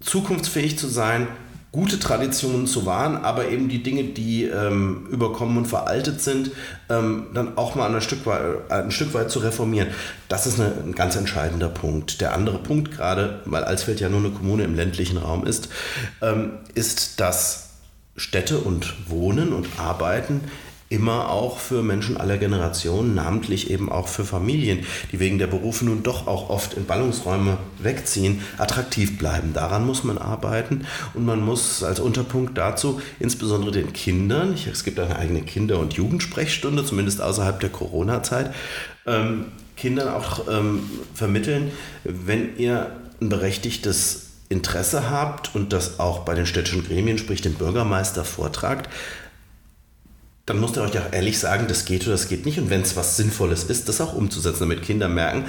zukunftsfähig 0.00 0.78
zu 0.78 0.88
sein, 0.88 1.28
gute 1.72 1.98
Traditionen 1.98 2.66
zu 2.66 2.84
wahren, 2.84 3.16
aber 3.16 3.48
eben 3.48 3.70
die 3.70 3.82
Dinge, 3.82 4.04
die 4.04 4.44
ähm, 4.44 5.06
überkommen 5.10 5.56
und 5.56 5.64
veraltet 5.64 6.20
sind, 6.20 6.50
ähm, 6.90 7.28
dann 7.32 7.56
auch 7.56 7.74
mal 7.74 7.92
ein 7.92 8.00
Stück, 8.02 8.26
weit, 8.26 8.70
ein 8.70 8.90
Stück 8.90 9.14
weit 9.14 9.30
zu 9.30 9.38
reformieren. 9.38 9.88
Das 10.28 10.46
ist 10.46 10.60
eine, 10.60 10.74
ein 10.84 10.92
ganz 10.92 11.16
entscheidender 11.16 11.70
Punkt. 11.70 12.20
Der 12.20 12.34
andere 12.34 12.58
Punkt, 12.58 12.92
gerade 12.92 13.40
weil 13.46 13.64
Alsfeld 13.64 14.00
ja 14.00 14.10
nur 14.10 14.20
eine 14.20 14.30
Kommune 14.30 14.64
im 14.64 14.74
ländlichen 14.74 15.16
Raum 15.16 15.46
ist, 15.46 15.70
ähm, 16.20 16.58
ist, 16.74 17.20
dass 17.20 17.70
Städte 18.16 18.58
und 18.58 19.08
Wohnen 19.08 19.54
und 19.54 19.66
Arbeiten 19.78 20.42
immer 20.92 21.30
auch 21.30 21.58
für 21.58 21.82
Menschen 21.82 22.18
aller 22.18 22.36
Generationen, 22.36 23.14
namentlich 23.14 23.70
eben 23.70 23.90
auch 23.90 24.08
für 24.08 24.24
Familien, 24.24 24.80
die 25.10 25.20
wegen 25.20 25.38
der 25.38 25.46
Berufe 25.46 25.86
nun 25.86 26.02
doch 26.02 26.26
auch 26.26 26.50
oft 26.50 26.74
in 26.74 26.84
Ballungsräume 26.84 27.56
wegziehen, 27.78 28.42
attraktiv 28.58 29.18
bleiben. 29.18 29.54
Daran 29.54 29.86
muss 29.86 30.04
man 30.04 30.18
arbeiten 30.18 30.86
und 31.14 31.24
man 31.24 31.42
muss 31.42 31.82
als 31.82 31.98
Unterpunkt 31.98 32.58
dazu 32.58 33.00
insbesondere 33.18 33.72
den 33.72 33.94
Kindern, 33.94 34.54
es 34.70 34.84
gibt 34.84 35.00
eine 35.00 35.16
eigene 35.16 35.40
Kinder- 35.40 35.78
und 35.78 35.94
Jugendsprechstunde, 35.94 36.84
zumindest 36.84 37.22
außerhalb 37.22 37.58
der 37.58 37.70
Corona-Zeit, 37.70 38.54
ähm, 39.06 39.46
Kindern 39.76 40.08
auch 40.08 40.46
ähm, 40.48 40.82
vermitteln, 41.14 41.72
wenn 42.04 42.58
ihr 42.58 42.92
ein 43.20 43.30
berechtigtes 43.30 44.26
Interesse 44.50 45.08
habt 45.08 45.54
und 45.54 45.72
das 45.72 45.98
auch 45.98 46.20
bei 46.20 46.34
den 46.34 46.44
städtischen 46.44 46.86
Gremien, 46.86 47.16
sprich 47.16 47.40
dem 47.40 47.54
Bürgermeister, 47.54 48.24
vortragt, 48.24 48.90
dann 50.46 50.58
musst 50.58 50.76
ihr 50.76 50.82
euch 50.82 50.98
auch 50.98 51.12
ehrlich 51.12 51.38
sagen, 51.38 51.66
das 51.68 51.84
geht 51.84 52.02
oder 52.02 52.12
das 52.12 52.28
geht 52.28 52.46
nicht. 52.46 52.58
Und 52.58 52.70
wenn 52.70 52.82
es 52.82 52.96
was 52.96 53.16
Sinnvolles 53.16 53.64
ist, 53.64 53.88
das 53.88 54.00
auch 54.00 54.14
umzusetzen, 54.14 54.60
damit 54.60 54.82
Kinder 54.82 55.08
merken, 55.08 55.44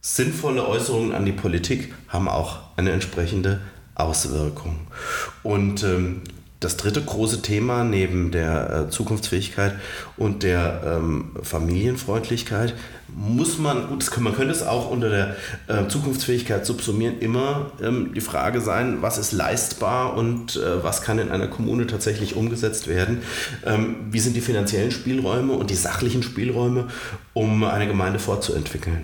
sinnvolle 0.00 0.66
Äußerungen 0.66 1.14
an 1.14 1.24
die 1.24 1.32
Politik 1.32 1.94
haben 2.08 2.28
auch 2.28 2.58
eine 2.76 2.90
entsprechende 2.90 3.60
Auswirkung. 3.94 4.86
Und 5.42 5.84
ähm, 5.84 6.22
das 6.60 6.76
dritte 6.76 7.02
große 7.02 7.40
Thema 7.40 7.84
neben 7.84 8.30
der 8.30 8.86
äh, 8.88 8.90
Zukunftsfähigkeit 8.90 9.74
und 10.18 10.42
der 10.42 10.82
ähm, 10.84 11.30
Familienfreundlichkeit 11.42 12.74
muss 13.16 13.58
man, 13.58 13.88
gut, 13.88 14.06
man 14.18 14.34
könnte 14.34 14.52
es 14.52 14.62
auch 14.62 14.90
unter 14.90 15.08
der 15.08 15.36
äh, 15.66 15.88
Zukunftsfähigkeit 15.88 16.64
subsumieren, 16.66 17.18
immer 17.20 17.72
ähm, 17.82 18.12
die 18.14 18.20
Frage 18.20 18.60
sein, 18.60 18.98
was 19.00 19.18
ist 19.18 19.32
leistbar 19.32 20.16
und 20.16 20.56
äh, 20.56 20.84
was 20.84 21.02
kann 21.02 21.18
in 21.18 21.30
einer 21.30 21.48
Kommune 21.48 21.86
tatsächlich 21.86 22.36
umgesetzt 22.36 22.88
werden. 22.88 23.22
Ähm, 23.64 23.96
wie 24.10 24.20
sind 24.20 24.36
die 24.36 24.40
finanziellen 24.40 24.90
Spielräume 24.90 25.54
und 25.54 25.70
die 25.70 25.74
sachlichen 25.74 26.22
Spielräume, 26.22 26.88
um 27.32 27.64
eine 27.64 27.86
Gemeinde 27.86 28.18
fortzuentwickeln? 28.18 29.02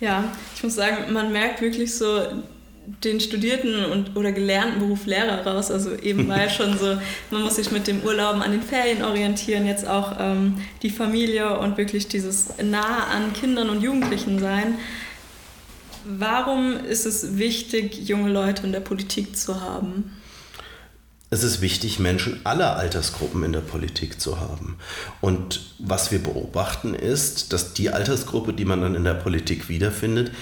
Ja, 0.00 0.24
ich 0.54 0.62
muss 0.62 0.74
sagen, 0.74 1.12
man 1.12 1.32
merkt 1.32 1.60
wirklich 1.60 1.96
so 1.96 2.22
den 3.04 3.20
studierten 3.20 3.84
und, 3.84 4.16
oder 4.16 4.32
gelernten 4.32 4.80
Beruf 4.80 5.06
Lehrer 5.06 5.46
raus. 5.46 5.70
Also 5.70 5.94
eben 5.94 6.28
weil 6.28 6.50
schon 6.50 6.78
so, 6.78 6.98
man 7.30 7.42
muss 7.42 7.56
sich 7.56 7.70
mit 7.70 7.86
dem 7.86 8.02
Urlauben 8.02 8.42
an 8.42 8.52
den 8.52 8.62
Ferien 8.62 9.02
orientieren, 9.02 9.66
jetzt 9.66 9.86
auch 9.86 10.16
ähm, 10.18 10.56
die 10.82 10.90
Familie 10.90 11.58
und 11.58 11.76
wirklich 11.76 12.08
dieses 12.08 12.48
nah 12.62 13.06
an 13.06 13.32
Kindern 13.32 13.70
und 13.70 13.82
Jugendlichen 13.82 14.38
sein. 14.38 14.74
Warum 16.04 16.84
ist 16.84 17.06
es 17.06 17.36
wichtig, 17.36 18.08
junge 18.08 18.30
Leute 18.30 18.64
in 18.64 18.72
der 18.72 18.80
Politik 18.80 19.36
zu 19.36 19.60
haben? 19.60 20.12
Es 21.30 21.42
ist 21.42 21.60
wichtig, 21.60 21.98
Menschen 21.98 22.40
aller 22.44 22.76
Altersgruppen 22.76 23.44
in 23.44 23.52
der 23.52 23.60
Politik 23.60 24.18
zu 24.18 24.40
haben. 24.40 24.78
Und 25.20 25.74
was 25.78 26.10
wir 26.10 26.22
beobachten 26.22 26.94
ist, 26.94 27.52
dass 27.52 27.74
die 27.74 27.90
Altersgruppe, 27.90 28.54
die 28.54 28.64
man 28.64 28.80
dann 28.80 28.94
in 28.94 29.04
der 29.04 29.14
Politik 29.14 29.68
wiederfindet, 29.68 30.32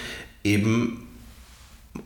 eben 0.45 1.06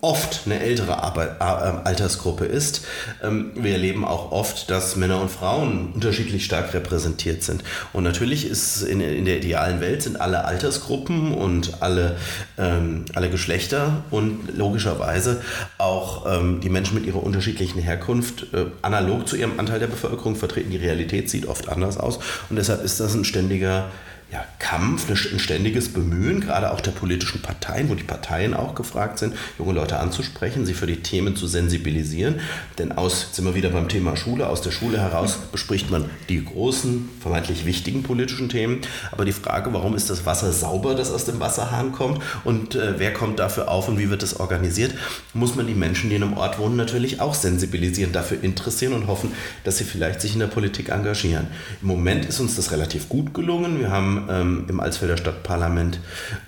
oft 0.00 0.42
eine 0.46 0.60
ältere 0.60 0.92
äh, 0.92 1.42
Altersgruppe 1.42 2.44
ist. 2.44 2.84
Ähm, 3.22 3.52
wir 3.54 3.72
erleben 3.72 4.04
auch 4.04 4.32
oft, 4.32 4.70
dass 4.70 4.96
Männer 4.96 5.20
und 5.20 5.30
Frauen 5.30 5.92
unterschiedlich 5.94 6.44
stark 6.44 6.72
repräsentiert 6.74 7.42
sind. 7.42 7.64
Und 7.92 8.04
natürlich 8.04 8.46
ist 8.46 8.82
in, 8.82 9.00
in 9.00 9.24
der 9.24 9.38
idealen 9.38 9.80
Welt 9.80 10.02
sind 10.02 10.20
alle 10.20 10.44
Altersgruppen 10.44 11.34
und 11.34 11.82
alle, 11.82 12.16
ähm, 12.58 13.04
alle 13.14 13.30
Geschlechter 13.30 14.04
und 14.10 14.56
logischerweise 14.56 15.42
auch 15.78 16.26
ähm, 16.26 16.60
die 16.60 16.68
Menschen 16.68 16.94
mit 16.94 17.06
ihrer 17.06 17.22
unterschiedlichen 17.22 17.80
Herkunft 17.80 18.52
äh, 18.54 18.66
analog 18.82 19.28
zu 19.28 19.36
ihrem 19.36 19.58
Anteil 19.58 19.78
der 19.78 19.86
Bevölkerung 19.86 20.36
vertreten. 20.36 20.70
Die 20.70 20.76
Realität 20.76 21.30
sieht 21.30 21.46
oft 21.46 21.68
anders 21.68 21.98
aus 21.98 22.18
und 22.48 22.56
deshalb 22.56 22.84
ist 22.84 23.00
das 23.00 23.14
ein 23.14 23.24
ständiger 23.24 23.90
ja, 24.32 24.44
Kampf, 24.60 25.10
ein 25.10 25.38
ständiges 25.40 25.92
Bemühen, 25.92 26.40
gerade 26.40 26.72
auch 26.72 26.80
der 26.80 26.92
politischen 26.92 27.42
Parteien, 27.42 27.88
wo 27.88 27.96
die 27.96 28.04
Parteien 28.04 28.54
auch 28.54 28.76
gefragt 28.76 29.18
sind, 29.18 29.34
junge 29.58 29.72
Leute 29.72 29.98
anzusprechen, 29.98 30.66
sie 30.66 30.74
für 30.74 30.86
die 30.86 31.02
Themen 31.02 31.34
zu 31.34 31.48
sensibilisieren. 31.48 32.36
Denn 32.78 32.92
aus, 32.92 33.22
jetzt 33.24 33.34
sind 33.34 33.44
wir 33.44 33.56
wieder 33.56 33.70
beim 33.70 33.88
Thema 33.88 34.16
Schule, 34.16 34.48
aus 34.48 34.62
der 34.62 34.70
Schule 34.70 35.00
heraus 35.00 35.36
bespricht 35.50 35.90
man 35.90 36.08
die 36.28 36.44
großen, 36.44 37.08
vermeintlich 37.20 37.66
wichtigen 37.66 38.04
politischen 38.04 38.48
Themen. 38.48 38.82
Aber 39.10 39.24
die 39.24 39.32
Frage, 39.32 39.72
warum 39.72 39.96
ist 39.96 40.10
das 40.10 40.24
Wasser 40.26 40.52
sauber, 40.52 40.94
das 40.94 41.10
aus 41.10 41.24
dem 41.24 41.40
Wasserhahn 41.40 41.90
kommt 41.90 42.22
und 42.44 42.76
äh, 42.76 42.98
wer 42.98 43.12
kommt 43.12 43.40
dafür 43.40 43.68
auf 43.68 43.88
und 43.88 43.98
wie 43.98 44.10
wird 44.10 44.22
das 44.22 44.38
organisiert, 44.38 44.94
muss 45.34 45.56
man 45.56 45.66
die 45.66 45.74
Menschen, 45.74 46.08
die 46.08 46.16
in 46.16 46.22
einem 46.22 46.36
Ort 46.36 46.60
wohnen, 46.60 46.76
natürlich 46.76 47.20
auch 47.20 47.34
sensibilisieren, 47.34 48.12
dafür 48.12 48.44
interessieren 48.44 48.92
und 48.92 49.08
hoffen, 49.08 49.32
dass 49.64 49.78
sie 49.78 49.84
vielleicht 49.84 50.20
sich 50.20 50.34
in 50.34 50.40
der 50.40 50.46
Politik 50.46 50.90
engagieren. 50.90 51.48
Im 51.82 51.88
Moment 51.88 52.26
ist 52.26 52.38
uns 52.38 52.54
das 52.54 52.70
relativ 52.70 53.08
gut 53.08 53.34
gelungen. 53.34 53.80
Wir 53.80 53.90
haben 53.90 54.19
ähm, 54.28 54.64
im 54.68 54.80
Alsfelder 54.80 55.16
Stadtparlament, 55.16 56.00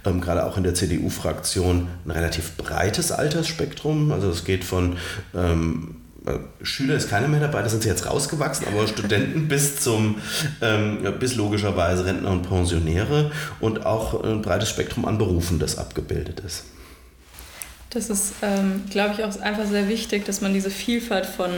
ähm, 0.05 0.21
gerade 0.21 0.45
auch 0.45 0.57
in 0.57 0.65
der 0.65 0.75
CDU-Fraktion, 0.75 1.89
ein 2.05 2.11
relativ 2.11 2.57
breites 2.57 3.13
Altersspektrum. 3.13 4.13
Also 4.13 4.29
es 4.31 4.45
geht 4.45 4.65
von 4.65 4.97
ähm, 5.35 5.97
äh, 6.27 6.65
Schüler 6.65 6.95
ist 6.95 7.11
keiner 7.11 7.27
mehr 7.27 7.41
dabei, 7.41 7.63
da 7.63 7.69
sind 7.69 7.83
sie 7.83 7.89
jetzt 7.89 8.07
rausgewachsen, 8.07 8.67
aber 8.69 8.87
Studenten 8.87 9.49
bis 9.49 9.81
zum, 9.81 10.17
ähm, 10.61 10.99
bis 11.19 11.35
logischerweise 11.35 12.05
Rentner 12.05 12.31
und 12.31 12.43
Pensionäre 12.43 13.33
und 13.61 13.85
auch 13.87 14.23
ein 14.23 14.43
breites 14.43 14.69
Spektrum 14.69 15.05
an 15.05 15.19
Berufen, 15.19 15.59
das 15.59 15.79
abgebildet 15.79 16.41
ist. 16.41 16.65
Das 17.91 18.09
ist, 18.09 18.35
ähm, 18.41 18.85
glaube 18.89 19.15
ich, 19.15 19.25
auch 19.25 19.41
einfach 19.41 19.67
sehr 19.67 19.89
wichtig, 19.89 20.25
dass 20.25 20.41
man 20.41 20.55
diese 20.55 20.71
Vielfalt 20.71 21.27
von 21.27 21.51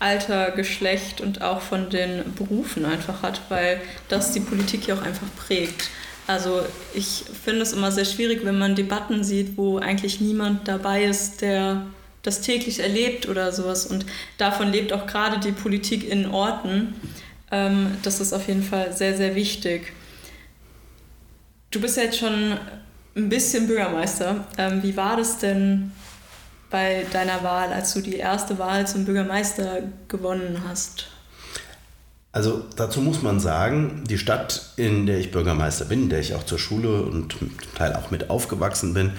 Alter, 0.00 0.52
Geschlecht 0.52 1.20
und 1.20 1.42
auch 1.42 1.60
von 1.60 1.90
den 1.90 2.34
Berufen 2.34 2.84
einfach 2.84 3.22
hat, 3.22 3.42
weil 3.48 3.80
das 4.08 4.32
die 4.32 4.40
Politik 4.40 4.86
ja 4.86 4.94
auch 4.94 5.02
einfach 5.02 5.26
prägt. 5.36 5.90
Also 6.26 6.62
ich 6.94 7.24
finde 7.42 7.62
es 7.62 7.72
immer 7.72 7.90
sehr 7.90 8.04
schwierig, 8.04 8.44
wenn 8.44 8.58
man 8.58 8.74
Debatten 8.74 9.24
sieht, 9.24 9.56
wo 9.56 9.78
eigentlich 9.78 10.20
niemand 10.20 10.68
dabei 10.68 11.04
ist, 11.04 11.40
der 11.40 11.86
das 12.22 12.42
täglich 12.42 12.80
erlebt 12.80 13.28
oder 13.28 13.50
sowas. 13.52 13.86
Und 13.86 14.04
davon 14.36 14.70
lebt 14.70 14.92
auch 14.92 15.06
gerade 15.06 15.38
die 15.40 15.52
Politik 15.52 16.08
in 16.08 16.26
Orten. 16.26 16.94
Ähm, 17.50 17.96
das 18.02 18.20
ist 18.20 18.32
auf 18.32 18.46
jeden 18.46 18.62
Fall 18.62 18.92
sehr, 18.94 19.16
sehr 19.16 19.34
wichtig. 19.34 19.92
Du 21.70 21.80
bist 21.80 21.96
ja 21.96 22.04
jetzt 22.04 22.18
schon 22.18 22.58
ein 23.16 23.28
bisschen 23.28 23.66
Bürgermeister. 23.66 24.46
Ähm, 24.58 24.82
wie 24.82 24.96
war 24.96 25.16
das 25.16 25.38
denn 25.38 25.92
bei 26.70 27.06
deiner 27.12 27.42
Wahl, 27.42 27.72
als 27.72 27.94
du 27.94 28.00
die 28.00 28.16
erste 28.16 28.58
Wahl 28.58 28.86
zum 28.86 29.04
Bürgermeister 29.04 29.82
gewonnen 30.08 30.62
hast? 30.68 31.06
Also 32.30 32.62
dazu 32.76 33.00
muss 33.00 33.22
man 33.22 33.40
sagen, 33.40 34.04
die 34.06 34.18
Stadt, 34.18 34.72
in 34.76 35.06
der 35.06 35.18
ich 35.18 35.30
Bürgermeister 35.30 35.86
bin, 35.86 36.04
in 36.04 36.08
der 36.10 36.20
ich 36.20 36.34
auch 36.34 36.44
zur 36.44 36.58
Schule 36.58 37.02
und 37.02 37.32
zum 37.32 37.50
Teil 37.74 37.94
auch 37.94 38.10
mit 38.10 38.30
aufgewachsen 38.30 38.94
bin, 38.94 39.12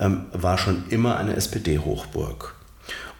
ähm, 0.00 0.26
war 0.32 0.58
schon 0.58 0.84
immer 0.90 1.16
eine 1.16 1.36
SPD-Hochburg. 1.36 2.57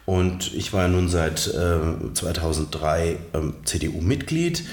Und 0.09 0.55
ich 0.55 0.73
war 0.73 0.87
nun 0.87 1.07
seit 1.07 1.45
äh, 1.49 2.13
2003 2.15 3.17
ähm, 3.35 3.53
CDU-Mitglied 3.63 4.63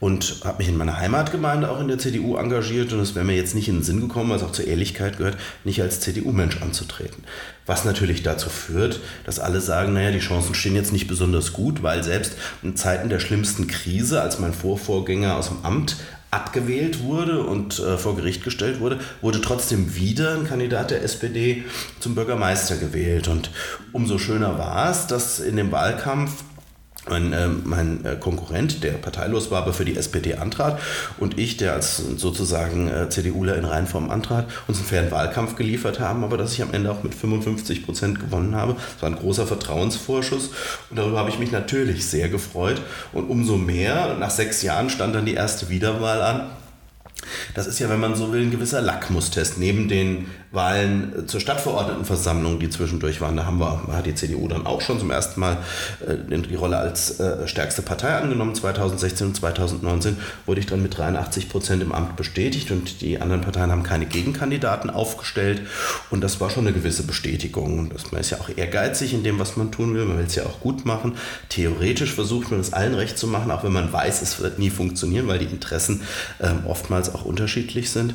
und 0.00 0.40
habe 0.42 0.56
mich 0.56 0.68
in 0.68 0.78
meiner 0.78 0.96
Heimatgemeinde 0.96 1.70
auch 1.70 1.82
in 1.82 1.88
der 1.88 1.98
CDU 1.98 2.36
engagiert 2.36 2.94
und 2.94 3.00
es 3.00 3.14
wäre 3.14 3.26
mir 3.26 3.36
jetzt 3.36 3.54
nicht 3.54 3.68
in 3.68 3.76
den 3.76 3.82
Sinn 3.82 4.00
gekommen, 4.00 4.30
was 4.30 4.42
auch 4.42 4.52
zur 4.52 4.66
Ehrlichkeit 4.66 5.18
gehört, 5.18 5.36
nicht 5.64 5.82
als 5.82 6.00
CDU-Mensch 6.00 6.62
anzutreten. 6.62 7.24
Was 7.66 7.84
natürlich 7.84 8.22
dazu 8.22 8.48
führt, 8.48 9.00
dass 9.26 9.38
alle 9.38 9.60
sagen, 9.60 9.92
naja, 9.92 10.12
die 10.12 10.18
Chancen 10.18 10.54
stehen 10.54 10.76
jetzt 10.76 10.94
nicht 10.94 11.08
besonders 11.08 11.52
gut, 11.52 11.82
weil 11.82 12.02
selbst 12.02 12.32
in 12.62 12.74
Zeiten 12.74 13.10
der 13.10 13.20
schlimmsten 13.20 13.66
Krise, 13.66 14.22
als 14.22 14.38
mein 14.38 14.54
Vorvorgänger 14.54 15.36
aus 15.36 15.48
dem 15.48 15.62
Amt 15.62 15.96
abgewählt 16.36 17.02
wurde 17.02 17.42
und 17.42 17.78
äh, 17.78 17.96
vor 17.96 18.14
Gericht 18.14 18.44
gestellt 18.44 18.78
wurde, 18.78 19.00
wurde 19.22 19.40
trotzdem 19.40 19.96
wieder 19.96 20.34
ein 20.34 20.44
Kandidat 20.44 20.90
der 20.90 21.02
SPD 21.02 21.64
zum 21.98 22.14
Bürgermeister 22.14 22.76
gewählt. 22.76 23.26
Und 23.26 23.50
umso 23.92 24.18
schöner 24.18 24.58
war 24.58 24.90
es, 24.90 25.06
dass 25.06 25.40
in 25.40 25.56
dem 25.56 25.72
Wahlkampf 25.72 26.44
mein, 27.08 27.32
äh, 27.32 27.48
mein 27.48 28.04
äh, 28.04 28.16
Konkurrent, 28.16 28.82
der 28.82 28.92
parteilos 28.92 29.50
war, 29.50 29.62
aber 29.62 29.72
für 29.72 29.84
die 29.84 29.96
SPD 29.96 30.34
antrat 30.34 30.80
und 31.18 31.38
ich, 31.38 31.56
der 31.56 31.74
als 31.74 31.96
sozusagen 31.96 32.88
äh, 32.88 33.08
CDUler 33.08 33.56
in 33.56 33.64
Reinform 33.64 34.10
antrat, 34.10 34.46
uns 34.66 34.78
einen 34.78 34.86
fairen 34.86 35.10
Wahlkampf 35.10 35.56
geliefert 35.56 36.00
haben, 36.00 36.24
aber 36.24 36.36
dass 36.36 36.52
ich 36.52 36.62
am 36.62 36.72
Ende 36.72 36.90
auch 36.90 37.02
mit 37.02 37.14
55 37.14 37.84
Prozent 37.84 38.20
gewonnen 38.20 38.54
habe. 38.54 38.74
Das 38.74 39.02
war 39.02 39.10
ein 39.10 39.16
großer 39.16 39.46
Vertrauensvorschuss 39.46 40.50
und 40.90 40.98
darüber 40.98 41.18
habe 41.18 41.30
ich 41.30 41.38
mich 41.38 41.52
natürlich 41.52 42.06
sehr 42.06 42.28
gefreut 42.28 42.80
und 43.12 43.28
umso 43.28 43.56
mehr, 43.56 44.16
nach 44.18 44.30
sechs 44.30 44.62
Jahren 44.62 44.90
stand 44.90 45.14
dann 45.14 45.26
die 45.26 45.34
erste 45.34 45.68
Wiederwahl 45.68 46.22
an 46.22 46.46
Das 47.54 47.66
ist 47.66 47.78
ja, 47.78 47.88
wenn 47.88 48.00
man 48.00 48.14
so 48.14 48.32
will, 48.32 48.42
ein 48.42 48.50
gewisser 48.50 48.80
Lackmustest. 48.80 49.58
Neben 49.58 49.88
den 49.88 50.26
Wahlen 50.52 51.12
äh, 51.16 51.26
zur 51.26 51.40
Stadtverordnetenversammlung, 51.40 52.58
die 52.58 52.70
zwischendurch 52.70 53.20
waren, 53.20 53.36
da 53.36 53.46
haben 53.46 53.58
wir, 53.58 53.88
hat 53.92 54.06
die 54.06 54.14
CDU 54.14 54.48
dann 54.48 54.66
auch 54.66 54.80
schon 54.80 54.98
zum 54.98 55.10
ersten 55.10 55.40
Mal 55.40 55.58
äh, 56.06 56.38
die 56.38 56.54
Rolle 56.54 56.78
als 56.78 57.20
äh, 57.20 57.46
stärkste 57.46 57.82
Partei 57.82 58.16
angenommen. 58.16 58.54
2016 58.54 59.28
und 59.28 59.36
2019 59.36 60.16
wurde 60.46 60.60
ich 60.60 60.66
dann 60.66 60.82
mit 60.82 60.96
83 60.96 61.48
Prozent 61.48 61.82
im 61.82 61.92
Amt 61.92 62.16
bestätigt 62.16 62.70
und 62.70 63.00
die 63.00 63.20
anderen 63.20 63.42
Parteien 63.42 63.70
haben 63.70 63.82
keine 63.82 64.06
Gegenkandidaten 64.06 64.90
aufgestellt. 64.90 65.62
Und 66.10 66.22
das 66.22 66.40
war 66.40 66.50
schon 66.50 66.66
eine 66.66 66.76
gewisse 66.76 67.02
Bestätigung. 67.04 67.78
Und 67.78 68.12
man 68.12 68.20
ist 68.20 68.30
ja 68.30 68.38
auch 68.40 68.48
ehrgeizig 68.54 69.12
in 69.12 69.22
dem, 69.22 69.38
was 69.38 69.56
man 69.56 69.70
tun 69.70 69.94
will. 69.94 70.04
Man 70.04 70.18
will 70.18 70.26
es 70.26 70.34
ja 70.34 70.44
auch 70.44 70.60
gut 70.60 70.84
machen. 70.84 71.16
Theoretisch 71.48 72.14
versucht 72.14 72.50
man 72.50 72.60
es 72.60 72.72
allen 72.72 72.94
recht 72.94 73.18
zu 73.18 73.26
machen, 73.26 73.50
auch 73.50 73.64
wenn 73.64 73.72
man 73.72 73.92
weiß, 73.92 74.22
es 74.22 74.40
wird 74.40 74.58
nie 74.58 74.70
funktionieren, 74.70 75.28
weil 75.28 75.38
die 75.38 75.46
Interessen 75.46 76.02
ähm, 76.40 76.60
oftmals 76.66 77.14
auch 77.16 77.24
unterschiedlich 77.24 77.90
sind. 77.90 78.14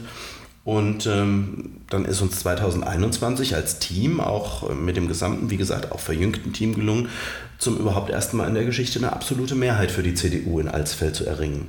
Und 0.64 1.08
ähm, 1.08 1.82
dann 1.90 2.06
ist 2.06 2.22
uns 2.22 2.40
2021 2.40 3.56
als 3.56 3.80
Team, 3.80 4.20
auch 4.20 4.70
äh, 4.70 4.74
mit 4.74 4.96
dem 4.96 5.08
gesamten, 5.08 5.50
wie 5.50 5.58
gesagt, 5.58 5.92
auch 5.92 6.00
verjüngten 6.00 6.54
Team 6.54 6.76
gelungen, 6.76 7.10
zum 7.58 7.78
überhaupt 7.78 8.12
ersten 8.12 8.38
Mal 8.38 8.48
in 8.48 8.54
der 8.54 8.66
Geschichte 8.66 9.00
eine 9.00 9.12
absolute 9.12 9.56
Mehrheit 9.56 9.92
für 9.92 10.04
die 10.04 10.14
CDU 10.14 10.60
in 10.60 10.68
Alsfeld 10.68 11.16
zu 11.16 11.26
erringen. 11.26 11.68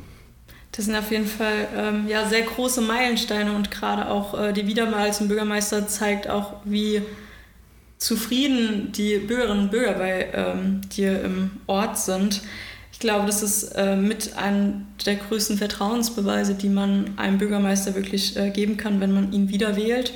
Das 0.72 0.86
sind 0.86 0.96
auf 0.96 1.10
jeden 1.10 1.26
Fall 1.26 1.68
ähm, 1.76 2.06
ja, 2.08 2.26
sehr 2.28 2.42
große 2.42 2.80
Meilensteine 2.80 3.52
und 3.54 3.70
gerade 3.70 4.08
auch 4.08 4.38
äh, 4.38 4.52
die 4.52 4.66
Wiederwahl 4.66 5.12
zum 5.12 5.28
Bürgermeister 5.28 5.86
zeigt 5.86 6.28
auch, 6.28 6.54
wie 6.64 7.02
zufrieden 7.98 8.90
die 8.92 9.18
Bürgerinnen 9.18 9.64
und 9.64 9.70
Bürger 9.70 9.92
bei 9.94 10.28
ähm, 10.34 10.80
dir 10.90 11.22
im 11.22 11.50
Ort 11.66 11.98
sind 11.98 12.42
glaube, 13.02 13.26
das 13.26 13.42
ist 13.42 13.64
äh, 13.74 13.96
mit 13.96 14.36
einem 14.38 14.86
der 15.04 15.16
größten 15.16 15.58
Vertrauensbeweise, 15.58 16.54
die 16.54 16.70
man 16.70 17.18
einem 17.18 17.36
Bürgermeister 17.36 17.94
wirklich 17.94 18.36
äh, 18.36 18.50
geben 18.50 18.78
kann, 18.78 19.00
wenn 19.00 19.12
man 19.12 19.32
ihn 19.32 19.50
wieder 19.50 19.76
wählt. 19.76 20.14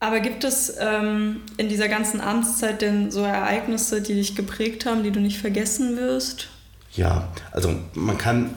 Aber 0.00 0.20
gibt 0.20 0.44
es 0.44 0.74
ähm, 0.78 1.42
in 1.56 1.68
dieser 1.68 1.88
ganzen 1.88 2.20
Amtszeit 2.20 2.82
denn 2.82 3.10
so 3.10 3.22
Ereignisse, 3.22 4.02
die 4.02 4.14
dich 4.14 4.34
geprägt 4.34 4.86
haben, 4.86 5.02
die 5.02 5.10
du 5.10 5.20
nicht 5.20 5.38
vergessen 5.38 5.96
wirst? 5.96 6.48
Ja, 6.92 7.28
also 7.52 7.74
man 7.94 8.18
kann, 8.18 8.54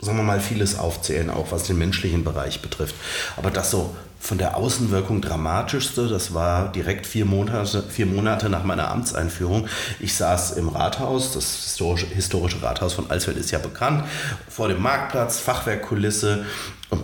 sagen 0.00 0.18
wir 0.18 0.24
mal, 0.24 0.40
vieles 0.40 0.78
aufzählen, 0.78 1.30
auch 1.30 1.50
was 1.50 1.64
den 1.64 1.78
menschlichen 1.78 2.24
Bereich 2.24 2.62
betrifft. 2.62 2.94
Aber 3.36 3.50
das 3.50 3.70
so 3.70 3.94
von 4.18 4.38
der 4.38 4.56
Außenwirkung 4.56 5.20
dramatischste, 5.20 6.08
das 6.08 6.34
war 6.34 6.72
direkt 6.72 7.06
vier 7.06 7.24
Monate, 7.24 7.84
vier 7.88 8.06
Monate 8.06 8.48
nach 8.48 8.64
meiner 8.64 8.90
Amtseinführung. 8.90 9.68
Ich 10.00 10.14
saß 10.14 10.52
im 10.52 10.68
Rathaus, 10.68 11.32
das 11.32 11.54
historische, 11.64 12.06
historische 12.06 12.62
Rathaus 12.62 12.94
von 12.94 13.10
Alsfeld 13.10 13.36
ist 13.36 13.50
ja 13.50 13.58
bekannt, 13.58 14.04
vor 14.48 14.68
dem 14.68 14.82
Marktplatz, 14.82 15.38
Fachwerkkulisse, 15.38 16.44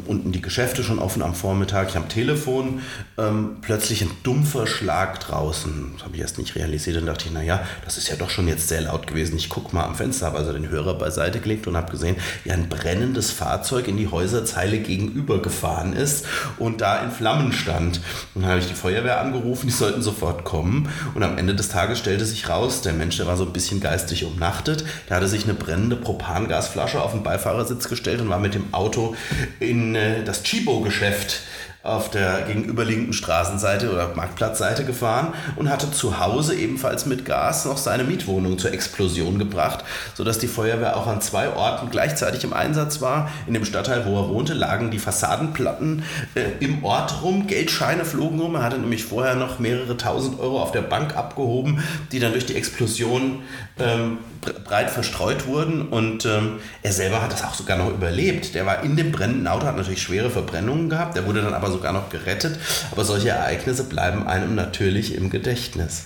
unten 0.07 0.31
die 0.31 0.41
Geschäfte 0.41 0.85
schon 0.85 0.99
offen 0.99 1.23
am 1.23 1.35
Vormittag. 1.35 1.89
Ich 1.89 1.97
am 1.97 2.09
Telefon 2.09 2.83
ähm, 3.19 3.57
plötzlich 3.63 4.03
ein 4.03 4.11
dumpfer 4.23 4.67
Schlag 4.67 5.19
draußen. 5.21 5.93
Das 5.95 6.05
habe 6.05 6.15
ich 6.15 6.21
erst 6.21 6.39
nicht 6.39 6.55
realisiert. 6.55 6.97
Dann 6.97 7.07
dachte 7.07 7.27
ich, 7.27 7.33
naja, 7.33 7.67
das 7.85 7.99
ist 7.99 8.09
ja 8.09 8.17
doch 8.17 8.31
schon 8.31 8.47
jetzt 8.47 8.69
sehr 8.69 8.83
laut 8.83 9.07
gewesen. 9.07 9.37
Ich 9.37 9.49
gucke 9.49 9.75
mal 9.75 9.85
am 9.85 9.97
Fenster, 9.97 10.27
habe 10.27 10.39
also 10.39 10.53
den 10.53 10.69
Hörer 10.69 10.95
beiseite 10.95 11.41
gelegt 11.41 11.67
und 11.67 11.77
habe 11.77 11.91
gesehen, 11.91 12.17
wie 12.45 12.53
ein 12.53 12.69
brennendes 12.69 13.33
Fahrzeug 13.33 13.89
in 13.89 13.97
die 13.97 14.09
Häuserzeile 14.09 14.79
gegenüber 14.79 15.43
gefahren 15.43 15.95
ist 15.95 16.27
und 16.59 16.81
da 16.81 17.02
in 17.03 17.11
Flammen 17.11 17.53
stand. 17.53 18.01
Und 18.35 18.43
dann 18.43 18.51
habe 18.51 18.61
ich 18.61 18.69
die 18.69 18.75
Feuerwehr 18.75 19.21
angerufen, 19.21 19.67
die 19.67 19.73
sollten 19.73 20.03
sofort 20.03 20.45
kommen. 20.45 20.89
Und 21.15 21.23
am 21.23 21.39
Ende 21.39 21.55
des 21.55 21.69
Tages 21.69 21.99
stellte 21.99 22.25
sich 22.25 22.49
raus, 22.49 22.83
der 22.83 22.93
Mensch, 22.93 23.17
der 23.17 23.27
war 23.27 23.37
so 23.37 23.45
ein 23.45 23.53
bisschen 23.53 23.81
geistig 23.81 24.25
umnachtet, 24.25 24.85
der 25.09 25.17
hatte 25.17 25.29
sich 25.29 25.45
eine 25.45 25.55
brennende 25.55 25.97
Propangasflasche 25.97 27.01
auf 27.01 27.13
den 27.13 27.23
Beifahrersitz 27.23 27.89
gestellt 27.89 28.21
und 28.21 28.29
war 28.29 28.39
mit 28.39 28.55
dem 28.55 28.73
Auto 28.73 29.15
in 29.61 29.95
äh, 29.95 30.25
das 30.25 30.43
Chibo-Geschäft 30.43 31.41
auf 31.83 32.11
der 32.11 32.43
gegenüberliegenden 32.43 33.13
Straßenseite 33.13 33.93
oder 33.93 34.15
Marktplatzseite 34.15 34.85
gefahren 34.85 35.35
und 35.57 35.69
hatte 35.69 35.91
zu 35.91 36.21
Hause 36.21 36.55
ebenfalls 36.55 37.07
mit 37.07 37.25
Gas 37.25 37.65
noch 37.65 37.77
seine 37.77 38.05
Mietwohnung 38.05 38.57
zur 38.59 38.73
Explosion 38.73 39.39
gebracht, 39.39 39.85
sodass 40.15 40.39
die 40.39 40.47
Feuerwehr 40.47 40.97
auch 40.97 41.09
an 41.09 41.21
zwei 41.21 41.49
Orten 41.51 41.91
gleichzeitig 41.91 42.45
im 42.45 42.53
Einsatz 42.53 43.01
war. 43.01 43.31
In 43.49 43.55
dem 43.55 43.65
Stadtteil, 43.65 44.07
wo 44.07 44.17
er 44.17 44.29
wohnte, 44.29 44.55
lagen 44.55 44.93
die 44.93 45.01
Fassadenplatten 45.01 46.05
äh, 46.37 46.65
im 46.65 46.85
Ort 46.85 47.23
rum, 47.23 47.49
Geldscheine 47.49 48.05
flogen 48.05 48.39
rum. 48.39 48.55
Er 48.55 48.63
hatte 48.63 48.79
nämlich 48.79 49.05
vorher 49.05 49.35
noch 49.35 49.59
mehrere 49.59 49.97
tausend 49.97 50.39
Euro 50.39 50.63
auf 50.63 50.71
der 50.71 50.83
Bank 50.83 51.17
abgehoben, 51.17 51.83
die 52.13 52.21
dann 52.21 52.33
durch 52.33 52.47
die 52.47 52.55
Explosion 52.55 53.41
ähm, 53.81 54.19
breit 54.65 54.91
verstreut 54.91 55.47
wurden 55.47 55.89
und 55.89 56.27
ähm, 56.27 56.59
er 56.83 56.93
selber 56.93 57.23
hat 57.23 57.33
das 57.33 57.45
auch 57.45 57.55
sogar 57.55 57.79
noch 57.79 57.91
überlebt. 57.91 58.55
Der 58.55 58.67
war 58.67 58.83
in 58.83 58.97
dem 58.97 59.13
brennenden 59.13 59.47
Auto, 59.47 59.67
hat 59.67 59.77
natürlich 59.77 60.03
schwere 60.03 60.31
Verbrennungen 60.31 60.89
gehabt, 60.89 61.17
der 61.17 61.27
wurde 61.27 61.43
dann 61.43 61.55
aber 61.55 61.71
sogar 61.73 61.93
noch 61.93 62.11
gerettet. 62.11 62.59
Aber 62.91 63.05
solche 63.05 63.31
Ereignisse 63.31 63.85
bleiben 63.85 64.27
einem 64.27 64.55
natürlich 64.55 65.15
im 65.15 65.31
Gedächtnis. 65.31 66.05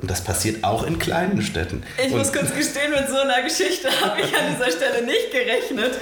Und 0.00 0.10
das 0.10 0.24
passiert 0.24 0.64
auch 0.64 0.84
in 0.84 0.98
kleinen 0.98 1.42
Städten. 1.42 1.82
Ich 1.98 2.10
und 2.12 2.18
muss 2.18 2.32
kurz 2.32 2.54
gestehen, 2.54 2.92
mit 2.92 3.08
so 3.10 3.16
einer 3.18 3.42
Geschichte 3.42 3.88
habe 4.00 4.20
ich 4.22 4.34
an 4.34 4.54
dieser 4.54 4.70
Stelle 4.70 5.04
nicht 5.04 5.30
gerechnet. 5.30 5.98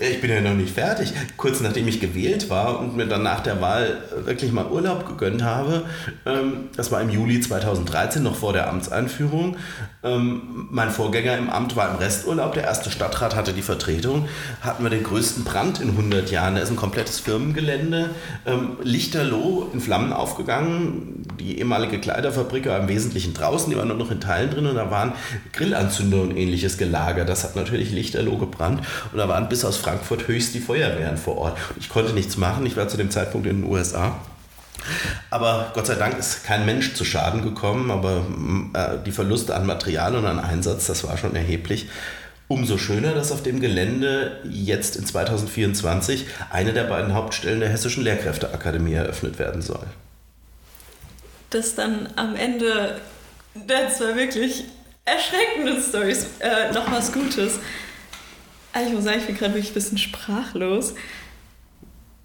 Ich 0.00 0.20
bin 0.22 0.30
ja 0.30 0.40
noch 0.40 0.54
nicht 0.54 0.72
fertig. 0.72 1.12
Kurz 1.36 1.60
nachdem 1.60 1.88
ich 1.88 2.00
gewählt 2.00 2.48
war 2.48 2.80
und 2.80 2.96
mir 2.96 3.06
dann 3.06 3.22
nach 3.22 3.40
der 3.40 3.60
Wahl 3.60 3.98
wirklich 4.24 4.50
mal 4.50 4.66
Urlaub 4.70 5.06
gegönnt 5.06 5.42
habe, 5.42 5.84
ähm, 6.24 6.70
das 6.74 6.90
war 6.90 7.02
im 7.02 7.10
Juli 7.10 7.40
2013, 7.40 8.22
noch 8.22 8.34
vor 8.34 8.54
der 8.54 8.70
Amtseinführung. 8.70 9.58
Ähm, 10.02 10.68
mein 10.70 10.90
Vorgänger 10.90 11.36
im 11.36 11.50
Amt 11.50 11.76
war 11.76 11.90
im 11.90 11.96
Resturlaub, 11.96 12.54
der 12.54 12.64
erste 12.64 12.90
Stadtrat 12.90 13.36
hatte 13.36 13.52
die 13.52 13.62
Vertretung. 13.62 14.26
Hatten 14.62 14.82
wir 14.82 14.90
den 14.90 15.02
größten 15.02 15.44
Brand 15.44 15.80
in 15.80 15.90
100 15.90 16.30
Jahren. 16.30 16.54
Da 16.54 16.62
ist 16.62 16.70
ein 16.70 16.76
komplettes 16.76 17.20
Firmengelände, 17.20 18.08
ähm, 18.46 18.78
lichterloh 18.82 19.68
in 19.74 19.82
Flammen 19.82 20.14
aufgegangen. 20.14 21.26
Die 21.38 21.58
ehemalige 21.58 21.98
Kleiderfabrik 21.98 22.66
war 22.66 22.78
im 22.78 22.88
Wesentlichen 22.88 23.17
Wesentlichen 23.18 23.34
draußen, 23.34 23.70
die 23.70 23.76
waren 23.76 23.88
nur 23.88 23.96
noch 23.96 24.10
in 24.12 24.20
Teilen 24.20 24.50
drin 24.50 24.66
und 24.66 24.76
da 24.76 24.90
waren 24.90 25.12
Grillanzünder 25.52 26.22
und 26.22 26.36
ähnliches 26.36 26.78
gelagert. 26.78 27.28
Das 27.28 27.42
hat 27.42 27.56
natürlich 27.56 27.90
lichterloh 27.90 28.38
gebrannt 28.38 28.82
und 29.12 29.18
da 29.18 29.28
waren 29.28 29.48
bis 29.48 29.64
aus 29.64 29.76
Frankfurt 29.76 30.28
höchst 30.28 30.54
die 30.54 30.60
Feuerwehren 30.60 31.16
vor 31.16 31.36
Ort. 31.36 31.58
Ich 31.80 31.88
konnte 31.88 32.12
nichts 32.12 32.36
machen, 32.36 32.64
ich 32.64 32.76
war 32.76 32.86
zu 32.86 32.96
dem 32.96 33.10
Zeitpunkt 33.10 33.48
in 33.48 33.62
den 33.62 33.70
USA. 33.70 34.16
Aber 35.30 35.72
Gott 35.74 35.86
sei 35.86 35.96
Dank 35.96 36.16
ist 36.16 36.44
kein 36.44 36.64
Mensch 36.64 36.94
zu 36.94 37.04
Schaden 37.04 37.42
gekommen, 37.42 37.90
aber 37.90 38.24
äh, 38.74 39.04
die 39.04 39.10
Verluste 39.10 39.54
an 39.54 39.66
Material 39.66 40.14
und 40.14 40.24
an 40.24 40.38
Einsatz, 40.38 40.86
das 40.86 41.02
war 41.04 41.18
schon 41.18 41.34
erheblich. 41.34 41.88
Umso 42.46 42.78
schöner, 42.78 43.12
dass 43.12 43.32
auf 43.32 43.42
dem 43.42 43.60
Gelände 43.60 44.38
jetzt 44.48 44.96
in 44.96 45.04
2024 45.04 46.26
eine 46.50 46.72
der 46.72 46.84
beiden 46.84 47.12
Hauptstellen 47.12 47.60
der 47.60 47.68
Hessischen 47.68 48.04
Lehrkräfteakademie 48.04 48.94
eröffnet 48.94 49.38
werden 49.38 49.60
soll 49.60 49.86
dass 51.50 51.74
dann 51.74 52.08
am 52.16 52.36
Ende 52.36 53.00
der 53.54 53.90
zwei 53.90 54.16
wirklich 54.16 54.64
erschreckenden 55.04 55.82
Stories 55.82 56.26
äh, 56.40 56.72
noch 56.72 56.90
was 56.90 57.12
Gutes. 57.12 57.58
Also 58.72 58.88
ich 58.88 58.94
muss 58.94 59.04
sagen, 59.04 59.18
ich 59.20 59.26
bin 59.26 59.36
gerade 59.36 59.54
wirklich 59.54 59.70
ein 59.70 59.74
bisschen 59.74 59.98
sprachlos. 59.98 60.94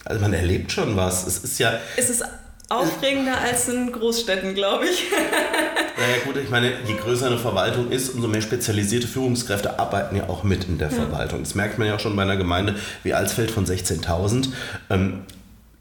Also 0.06 0.22
man 0.22 0.34
erlebt 0.34 0.72
schon 0.72 0.96
was. 0.98 1.26
Es 1.26 1.40
ist 1.40 1.60
ja. 1.60 1.80
Es 1.96 2.10
ist 2.10 2.24
aufregender 2.70 3.38
als 3.40 3.70
in 3.70 3.92
Großstädten, 3.92 4.54
glaube 4.54 4.86
ich. 4.86 5.06
naja 5.98 6.24
gut, 6.26 6.38
ich 6.38 6.50
meine, 6.50 6.74
je 6.86 6.96
größer 6.96 7.28
eine 7.28 7.38
Verwaltung 7.38 7.92
ist, 7.92 8.10
umso 8.10 8.28
mehr 8.28 8.42
spezialisierte 8.42 9.08
Führungskräfte 9.08 9.80
arbeiten 9.80 10.16
ja 10.16 10.28
auch 10.30 10.44
mit 10.44 10.66
in 10.66 10.78
der 10.78 10.90
ja. 10.90 10.96
Verwaltung. 10.96 11.44
Das 11.44 11.56
merkt 11.56 11.78
man 11.78 11.88
ja 11.88 11.96
auch 11.96 12.00
schon 12.00 12.16
bei 12.16 12.24
einer 12.24 12.38
Gemeinde 12.38 12.76
wie 13.04 13.14
Alsfeld 13.14 13.52
von 13.52 13.66
16.000. 13.66 14.50
Ähm, 14.90 15.24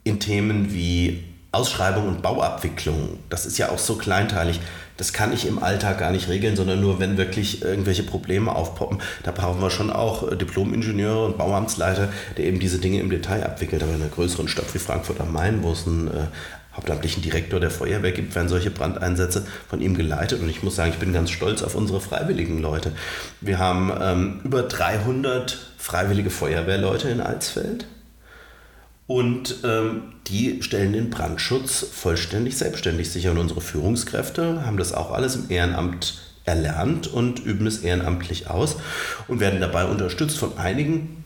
in 0.05 0.21
Themen 0.21 0.73
wie 0.75 1.25
Ausschreibung 1.53 2.09
und 2.09 2.23
Bauabwicklung, 2.23 3.19
das 3.29 3.45
ist 3.47 3.59
ja 3.59 3.69
auch 3.69 3.79
so 3.79 3.97
kleinteilig, 3.97 4.61
das 4.97 5.13
kann 5.13 5.33
ich 5.33 5.47
im 5.47 5.63
Alltag 5.63 5.99
gar 5.99 6.11
nicht 6.11 6.29
regeln, 6.29 6.57
sondern 6.57 6.81
nur, 6.81 7.01
wenn 7.01 7.17
wirklich 7.17 7.63
irgendwelche 7.63 8.03
Probleme 8.03 8.55
aufpoppen. 8.55 9.01
Da 9.23 9.33
brauchen 9.33 9.61
wir 9.61 9.71
schon 9.71 9.91
auch 9.91 10.31
äh, 10.31 10.37
Diplom-Ingenieure 10.37 11.27
und 11.27 11.39
Bauamtsleiter, 11.39 12.09
der 12.37 12.45
eben 12.45 12.61
diese 12.61 12.79
Dinge 12.79 13.01
im 13.01 13.11
Detail 13.11 13.45
abwickelt. 13.45 13.83
Aber 13.83 13.93
in 13.93 14.01
einer 14.01 14.11
größeren 14.11 14.49
Stadt 14.49 14.73
wie 14.75 14.79
Frankfurt 14.79 15.21
am 15.21 15.33
Main, 15.33 15.63
wo 15.63 15.73
es 15.73 15.87
einen 15.87 16.09
äh, 16.09 16.27
hauptamtlichen 16.75 17.23
Direktor 17.23 17.59
der 17.61 17.71
Feuerwehr 17.71 18.13
gibt, 18.13 18.35
werden 18.35 18.49
solche 18.49 18.71
Brandeinsätze 18.71 19.47
von 19.69 19.81
ihm 19.81 19.97
geleitet. 19.97 20.41
Und 20.41 20.49
ich 20.49 20.63
muss 20.63 20.77
sagen, 20.77 20.93
ich 20.93 20.99
bin 20.99 21.13
ganz 21.13 21.31
stolz 21.31 21.63
auf 21.63 21.75
unsere 21.75 22.01
freiwilligen 22.01 22.61
Leute. 22.61 22.93
Wir 23.41 23.59
haben 23.59 23.93
ähm, 24.01 24.41
über 24.45 24.63
300 24.63 25.59
freiwillige 25.79 26.31
Feuerwehrleute 26.31 27.09
in 27.09 27.21
Alsfeld. 27.21 27.87
Und 29.13 29.57
ähm, 29.63 30.05
die 30.29 30.63
stellen 30.63 30.95
den 30.95 31.11
Brandschutz 31.11 31.85
vollständig 31.93 32.57
selbstständig 32.57 33.11
sicher. 33.11 33.33
Und 33.33 33.37
unsere 33.37 33.61
Führungskräfte 33.61 34.65
haben 34.65 34.79
das 34.79 34.95
auch 34.95 35.13
alles 35.13 35.37
im 35.37 35.51
Ehrenamt 35.51 36.23
erlernt 36.47 37.09
und 37.09 37.39
üben 37.41 37.67
es 37.67 37.81
ehrenamtlich 37.81 38.49
aus 38.49 38.77
und 39.29 39.39
werden 39.39 39.61
dabei 39.61 39.85
unterstützt 39.85 40.39
von 40.39 40.57
einigen, 40.57 41.25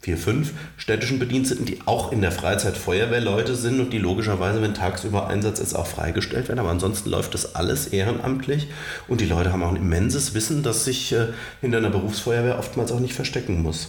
vier, 0.00 0.16
fünf 0.16 0.54
städtischen 0.78 1.18
Bediensteten, 1.18 1.66
die 1.66 1.80
auch 1.84 2.10
in 2.10 2.22
der 2.22 2.32
Freizeit 2.32 2.78
Feuerwehrleute 2.78 3.54
sind 3.54 3.80
und 3.80 3.92
die 3.92 3.98
logischerweise, 3.98 4.62
wenn 4.62 4.72
tagsüber 4.72 5.26
Einsatz 5.26 5.58
ist, 5.58 5.74
auch 5.74 5.86
freigestellt 5.86 6.48
werden. 6.48 6.60
Aber 6.60 6.70
ansonsten 6.70 7.10
läuft 7.10 7.34
das 7.34 7.54
alles 7.54 7.88
ehrenamtlich 7.88 8.68
und 9.08 9.20
die 9.20 9.26
Leute 9.26 9.52
haben 9.52 9.62
auch 9.62 9.68
ein 9.68 9.76
immenses 9.76 10.32
Wissen, 10.32 10.62
das 10.62 10.86
sich 10.86 11.12
äh, 11.12 11.26
hinter 11.60 11.76
einer 11.76 11.90
Berufsfeuerwehr 11.90 12.58
oftmals 12.58 12.92
auch 12.92 13.00
nicht 13.00 13.14
verstecken 13.14 13.60
muss. 13.60 13.88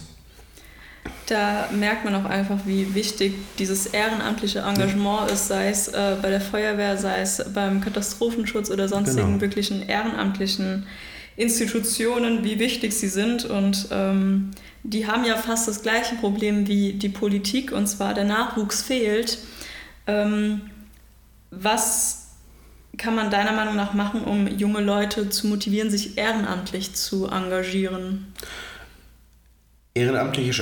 Da 1.30 1.68
merkt 1.72 2.04
man 2.04 2.14
auch 2.14 2.24
einfach, 2.24 2.58
wie 2.64 2.94
wichtig 2.94 3.34
dieses 3.58 3.86
ehrenamtliche 3.86 4.60
Engagement 4.60 5.30
ist, 5.30 5.48
sei 5.48 5.68
es 5.68 5.88
äh, 5.88 6.16
bei 6.22 6.30
der 6.30 6.40
Feuerwehr, 6.40 6.96
sei 6.96 7.20
es 7.20 7.44
beim 7.52 7.80
Katastrophenschutz 7.80 8.70
oder 8.70 8.88
sonstigen 8.88 9.26
genau. 9.26 9.40
wirklichen 9.40 9.86
ehrenamtlichen 9.86 10.86
Institutionen, 11.36 12.44
wie 12.44 12.58
wichtig 12.58 12.94
sie 12.94 13.08
sind. 13.08 13.44
Und 13.44 13.88
ähm, 13.90 14.52
die 14.82 15.06
haben 15.06 15.24
ja 15.24 15.36
fast 15.36 15.68
das 15.68 15.82
gleiche 15.82 16.14
Problem 16.16 16.66
wie 16.66 16.94
die 16.94 17.10
Politik, 17.10 17.72
und 17.72 17.86
zwar 17.86 18.14
der 18.14 18.24
Nachwuchs 18.24 18.82
fehlt. 18.82 19.38
Ähm, 20.06 20.62
was 21.50 22.28
kann 22.96 23.14
man 23.14 23.30
deiner 23.30 23.52
Meinung 23.52 23.76
nach 23.76 23.92
machen, 23.92 24.24
um 24.24 24.48
junge 24.48 24.80
Leute 24.80 25.28
zu 25.28 25.46
motivieren, 25.46 25.90
sich 25.90 26.16
ehrenamtlich 26.16 26.94
zu 26.94 27.26
engagieren? 27.26 28.32
Ehrenamtliche 29.94 30.52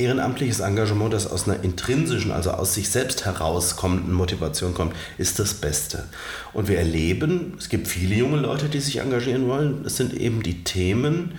ehrenamtliches 0.00 0.60
Engagement, 0.60 1.12
das 1.12 1.30
aus 1.30 1.48
einer 1.48 1.62
intrinsischen, 1.62 2.32
also 2.32 2.50
aus 2.50 2.74
sich 2.74 2.88
selbst 2.88 3.24
herauskommenden 3.24 4.12
Motivation 4.12 4.74
kommt, 4.74 4.94
ist 5.18 5.38
das 5.38 5.54
Beste. 5.54 6.04
Und 6.52 6.68
wir 6.68 6.78
erleben, 6.78 7.54
es 7.58 7.68
gibt 7.68 7.86
viele 7.86 8.14
junge 8.14 8.38
Leute, 8.38 8.68
die 8.68 8.80
sich 8.80 8.98
engagieren 8.98 9.46
wollen. 9.46 9.84
Es 9.84 9.96
sind 9.96 10.14
eben 10.14 10.42
die 10.42 10.64
Themen, 10.64 11.38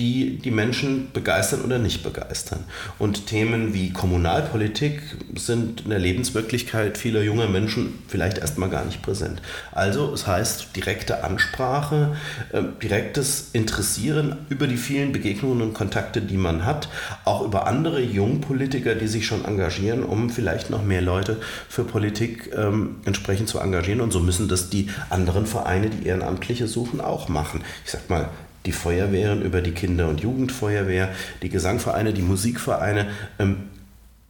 die 0.00 0.38
die 0.38 0.50
Menschen 0.50 1.12
begeistern 1.12 1.60
oder 1.60 1.78
nicht 1.78 2.02
begeistern. 2.02 2.64
Und 2.98 3.26
Themen 3.26 3.74
wie 3.74 3.92
Kommunalpolitik 3.92 5.00
sind 5.36 5.82
in 5.82 5.90
der 5.90 5.98
Lebenswirklichkeit 5.98 6.96
vieler 6.96 7.22
junger 7.22 7.48
Menschen 7.48 7.98
vielleicht 8.08 8.38
erstmal 8.38 8.70
gar 8.70 8.84
nicht 8.84 9.02
präsent. 9.02 9.42
Also 9.72 10.12
es 10.14 10.26
heißt 10.26 10.74
direkte 10.74 11.22
Ansprache, 11.22 12.16
äh, 12.52 12.62
direktes 12.82 13.50
Interessieren 13.52 14.38
über 14.48 14.66
die 14.66 14.78
vielen 14.78 15.12
Begegnungen 15.12 15.60
und 15.60 15.74
Kontakte, 15.74 16.22
die 16.22 16.38
man 16.38 16.64
hat, 16.64 16.88
auch 17.26 17.44
über 17.44 17.66
andere 17.66 18.00
Jungpolitiker, 18.00 18.94
die 18.94 19.08
sich 19.08 19.26
schon 19.26 19.44
engagieren, 19.44 20.02
um 20.02 20.30
vielleicht 20.30 20.70
noch 20.70 20.82
mehr 20.82 21.02
Leute 21.02 21.36
für 21.68 21.84
Politik 21.84 22.50
ähm, 22.56 22.96
entsprechend 23.04 23.48
zu 23.50 23.58
engagieren. 23.58 24.00
Und 24.00 24.12
so 24.12 24.20
müssen 24.20 24.48
das 24.48 24.70
die 24.70 24.88
anderen 25.10 25.44
Vereine, 25.44 25.90
die 25.90 26.06
Ehrenamtliche 26.06 26.66
suchen, 26.66 27.02
auch 27.02 27.28
machen. 27.28 27.62
Ich 27.84 27.90
sag 27.90 28.08
mal, 28.08 28.30
die 28.66 28.72
Feuerwehren, 28.72 29.42
über 29.42 29.62
die 29.62 29.72
Kinder- 29.72 30.08
und 30.08 30.20
Jugendfeuerwehr, 30.20 31.10
die 31.42 31.48
Gesangvereine, 31.48 32.12
die 32.12 32.22
Musikvereine. 32.22 33.08
Ähm, 33.38 33.68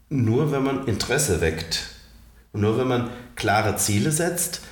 nur 0.09 0.53
wenn 0.53 0.63
man 0.63 0.87
Interesse 0.87 1.41
weckt 1.41 1.87
und 2.53 2.61
nur 2.63 2.79
wenn 2.79 2.89
man 2.89 3.11
klare 3.37 3.77
Ziele 3.77 4.11
setzt, 4.11 4.63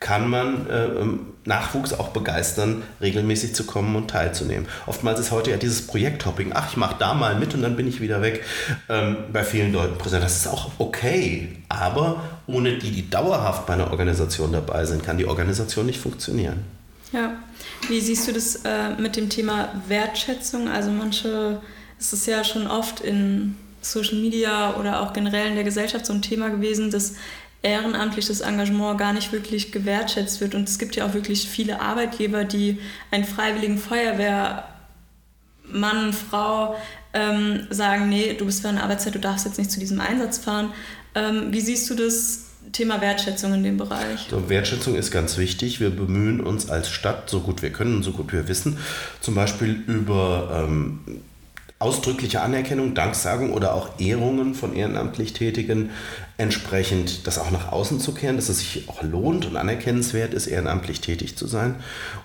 kann 0.00 0.30
man 0.30 0.66
äh, 0.68 0.86
ähm, 0.86 1.20
Nachwuchs 1.44 1.92
auch 1.92 2.08
begeistern, 2.08 2.82
regelmäßig 3.02 3.54
zu 3.54 3.64
kommen 3.64 3.94
und 3.96 4.08
teilzunehmen. 4.10 4.66
Oftmals 4.86 5.20
ist 5.20 5.30
heute 5.30 5.50
ja 5.50 5.58
dieses 5.58 5.86
Projekthopping, 5.86 6.52
ach, 6.54 6.70
ich 6.70 6.78
mache 6.78 6.96
da 6.98 7.12
mal 7.12 7.36
mit 7.36 7.54
und 7.54 7.60
dann 7.60 7.76
bin 7.76 7.86
ich 7.86 8.00
wieder 8.00 8.22
weg, 8.22 8.42
ähm, 8.88 9.16
bei 9.30 9.44
vielen 9.44 9.72
Leuten 9.72 9.98
präsent. 9.98 10.24
Das 10.24 10.36
ist 10.36 10.48
auch 10.48 10.70
okay, 10.78 11.56
aber 11.68 12.22
ohne 12.46 12.78
die, 12.78 12.90
die 12.90 13.10
dauerhaft 13.10 13.66
bei 13.66 13.74
einer 13.74 13.90
Organisation 13.90 14.52
dabei 14.52 14.86
sind, 14.86 15.04
kann 15.04 15.18
die 15.18 15.26
Organisation 15.26 15.84
nicht 15.84 16.00
funktionieren. 16.00 16.64
Ja, 17.12 17.42
wie 17.88 18.00
siehst 18.00 18.28
du 18.28 18.32
das 18.32 18.56
äh, 18.64 18.90
mit 18.98 19.16
dem 19.16 19.28
Thema 19.28 19.68
Wertschätzung? 19.88 20.68
Also 20.68 20.90
manche, 20.90 21.60
es 21.98 22.12
ist 22.12 22.26
ja 22.26 22.44
schon 22.44 22.66
oft 22.66 23.00
in 23.00 23.56
Social 23.82 24.18
Media 24.18 24.76
oder 24.76 25.00
auch 25.00 25.12
generell 25.12 25.48
in 25.48 25.54
der 25.54 25.64
Gesellschaft 25.64 26.06
so 26.06 26.12
ein 26.12 26.22
Thema 26.22 26.50
gewesen, 26.50 26.90
dass 26.90 27.14
ehrenamtliches 27.62 28.40
Engagement 28.40 28.98
gar 28.98 29.12
nicht 29.12 29.32
wirklich 29.32 29.72
gewertschätzt 29.72 30.40
wird. 30.40 30.54
Und 30.54 30.68
es 30.68 30.78
gibt 30.78 30.96
ja 30.96 31.06
auch 31.06 31.14
wirklich 31.14 31.48
viele 31.48 31.80
Arbeitgeber, 31.80 32.44
die 32.44 32.78
einen 33.10 33.24
freiwilligen 33.24 33.78
Feuerwehrmann, 33.78 34.62
Frau 36.12 36.76
ähm, 37.12 37.66
sagen, 37.70 38.08
nee, 38.08 38.34
du 38.34 38.46
bist 38.46 38.62
für 38.62 38.68
eine 38.68 38.82
Arbeitszeit, 38.82 39.14
du 39.14 39.18
darfst 39.18 39.46
jetzt 39.46 39.58
nicht 39.58 39.70
zu 39.70 39.80
diesem 39.80 40.00
Einsatz 40.00 40.38
fahren. 40.38 40.72
Ähm, 41.14 41.52
wie 41.52 41.60
siehst 41.60 41.90
du 41.90 41.94
das 41.94 42.49
Thema 42.72 43.00
Wertschätzung 43.00 43.54
in 43.54 43.62
dem 43.62 43.76
Bereich? 43.76 44.26
So, 44.30 44.48
Wertschätzung 44.48 44.94
ist 44.94 45.10
ganz 45.10 45.36
wichtig. 45.38 45.80
Wir 45.80 45.90
bemühen 45.90 46.40
uns 46.40 46.68
als 46.70 46.90
Stadt, 46.90 47.28
so 47.30 47.40
gut 47.40 47.62
wir 47.62 47.70
können 47.70 48.02
so 48.02 48.12
gut 48.12 48.32
wir 48.32 48.48
wissen, 48.48 48.78
zum 49.20 49.34
Beispiel 49.34 49.82
über 49.86 50.66
ähm, 50.66 51.00
ausdrückliche 51.80 52.42
Anerkennung, 52.42 52.94
Danksagung 52.94 53.54
oder 53.54 53.74
auch 53.74 53.98
Ehrungen 53.98 54.54
von 54.54 54.74
ehrenamtlich 54.74 55.32
Tätigen 55.32 55.88
entsprechend 56.36 57.26
das 57.26 57.38
auch 57.38 57.50
nach 57.50 57.72
außen 57.72 58.00
zu 58.00 58.12
kehren, 58.12 58.36
dass 58.36 58.50
es 58.50 58.58
sich 58.58 58.88
auch 58.90 59.02
lohnt 59.02 59.46
und 59.46 59.56
anerkennenswert 59.56 60.34
ist, 60.34 60.46
ehrenamtlich 60.46 61.00
tätig 61.00 61.36
zu 61.36 61.46
sein. 61.46 61.76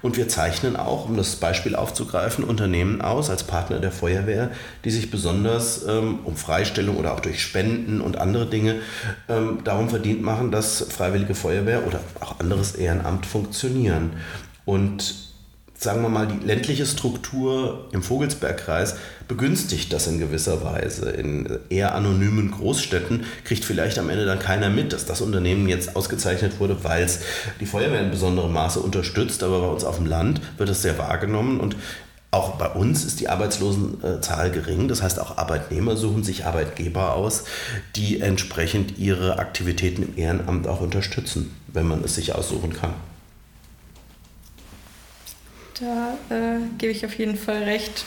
Und 0.01 0.17
wir 0.17 0.27
zeichnen 0.27 0.75
auch, 0.75 1.05
um 1.05 1.15
das 1.15 1.37
Beispiel 1.37 1.73
aufzugreifen, 1.73 2.43
Unternehmen 2.43 3.01
aus 3.01 3.29
als 3.29 3.43
Partner 3.43 3.79
der 3.79 3.93
Feuerwehr, 3.93 4.51
die 4.83 4.91
sich 4.91 5.09
besonders 5.09 5.85
ähm, 5.87 6.19
um 6.25 6.35
Freistellung 6.35 6.97
oder 6.97 7.13
auch 7.13 7.21
durch 7.21 7.41
Spenden 7.41 8.01
und 8.01 8.17
andere 8.17 8.47
Dinge 8.47 8.81
ähm, 9.29 9.59
darum 9.63 9.89
verdient 9.89 10.21
machen, 10.21 10.51
dass 10.51 10.81
Freiwillige 10.81 11.33
Feuerwehr 11.33 11.87
oder 11.87 12.01
auch 12.19 12.41
anderes 12.41 12.75
Ehrenamt 12.75 13.25
funktionieren. 13.25 14.11
Und 14.65 15.34
sagen 15.85 16.01
wir 16.01 16.09
mal, 16.09 16.27
die 16.27 16.45
ländliche 16.45 16.85
Struktur 16.85 17.87
im 17.93 18.03
Vogelsbergkreis 18.03 18.97
begünstigt 19.29 19.93
das 19.93 20.07
in 20.07 20.19
gewisser 20.19 20.63
Weise. 20.63 21.09
In 21.11 21.59
eher 21.69 21.95
anonymen 21.95 22.51
Großstädten 22.51 23.23
kriegt 23.45 23.63
vielleicht 23.63 23.97
am 23.97 24.09
Ende 24.09 24.25
dann 24.25 24.39
keiner 24.39 24.69
mit, 24.69 24.91
dass 24.91 25.05
das 25.05 25.21
Unternehmen 25.21 25.69
jetzt 25.69 25.95
ausgezeichnet 25.95 26.59
wurde, 26.59 26.83
weil 26.83 27.03
es 27.03 27.21
die 27.61 27.65
Feuerwehr 27.65 28.01
in 28.01 28.11
besonderem 28.11 28.51
Maße 28.51 28.81
unterstützt. 28.81 29.43
Aber 29.43 29.61
bei 29.61 29.67
uns 29.67 29.85
auf 29.85 29.95
dem 29.95 30.07
Land 30.07 30.41
wird 30.57 30.69
es 30.69 30.81
sehr 30.81 30.97
wahrgenommen 30.97 31.61
und 31.61 31.77
auch 32.31 32.55
bei 32.57 32.67
uns 32.67 33.05
ist 33.05 33.21
die 33.21 33.29
Arbeitslosenzahl 33.29 34.51
gering. 34.51 34.89
Das 34.89 35.01
heißt, 35.01 35.21
auch 35.21 35.37
Arbeitnehmer 35.37 35.95
suchen 35.95 36.25
sich 36.25 36.45
Arbeitgeber 36.45 37.13
aus, 37.13 37.45
die 37.95 38.19
entsprechend 38.19 38.97
ihre 38.97 39.39
Aktivitäten 39.39 40.03
im 40.03 40.17
Ehrenamt 40.17 40.67
auch 40.67 40.81
unterstützen, 40.81 41.55
wenn 41.67 41.87
man 41.87 42.03
es 42.03 42.15
sich 42.15 42.35
aussuchen 42.35 42.73
kann. 42.73 42.93
Da 45.79 46.17
äh, 46.29 46.59
gebe 46.77 46.91
ich 46.91 47.05
auf 47.05 47.17
jeden 47.17 47.37
Fall 47.37 47.63
recht. 47.63 48.05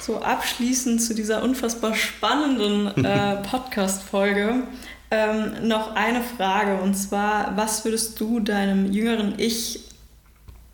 So 0.00 0.20
abschließend 0.20 1.02
zu 1.02 1.14
dieser 1.14 1.42
unfassbar 1.42 1.94
spannenden 1.94 3.04
äh, 3.04 3.36
Podcast-Folge 3.42 4.64
ähm, 5.10 5.68
noch 5.68 5.94
eine 5.94 6.22
Frage 6.22 6.80
und 6.80 6.94
zwar: 6.94 7.56
Was 7.56 7.84
würdest 7.84 8.18
du 8.20 8.40
deinem 8.40 8.92
jüngeren 8.92 9.38
Ich 9.38 9.80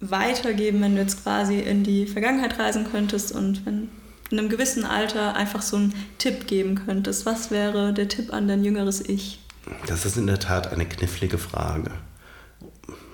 weitergeben, 0.01 0.81
wenn 0.83 0.97
du 0.97 1.03
jetzt 1.03 1.23
quasi 1.23 1.61
in 1.61 1.85
die 1.85 2.07
Vergangenheit 2.07 2.59
reisen 2.59 2.87
könntest 2.91 3.33
und 3.33 3.65
wenn 3.67 3.91
in 4.31 4.39
einem 4.39 4.49
gewissen 4.49 4.85
Alter 4.85 5.37
einfach 5.37 5.63
so 5.63 5.77
einen 5.77 5.95
Tipp 6.19 6.47
geben 6.47 6.75
könntest? 6.87 7.27
Was 7.27 7.51
wäre 7.51 7.93
der 7.93 8.09
Tipp 8.09 8.33
an 8.33 8.49
dein 8.49 8.65
jüngeres 8.65 9.01
Ich? 9.07 9.39
Das 9.87 10.05
ist 10.05 10.17
in 10.17 10.27
der 10.27 10.39
Tat 10.39 10.73
eine 10.73 10.87
knifflige 10.87 11.39
Frage 11.39 11.91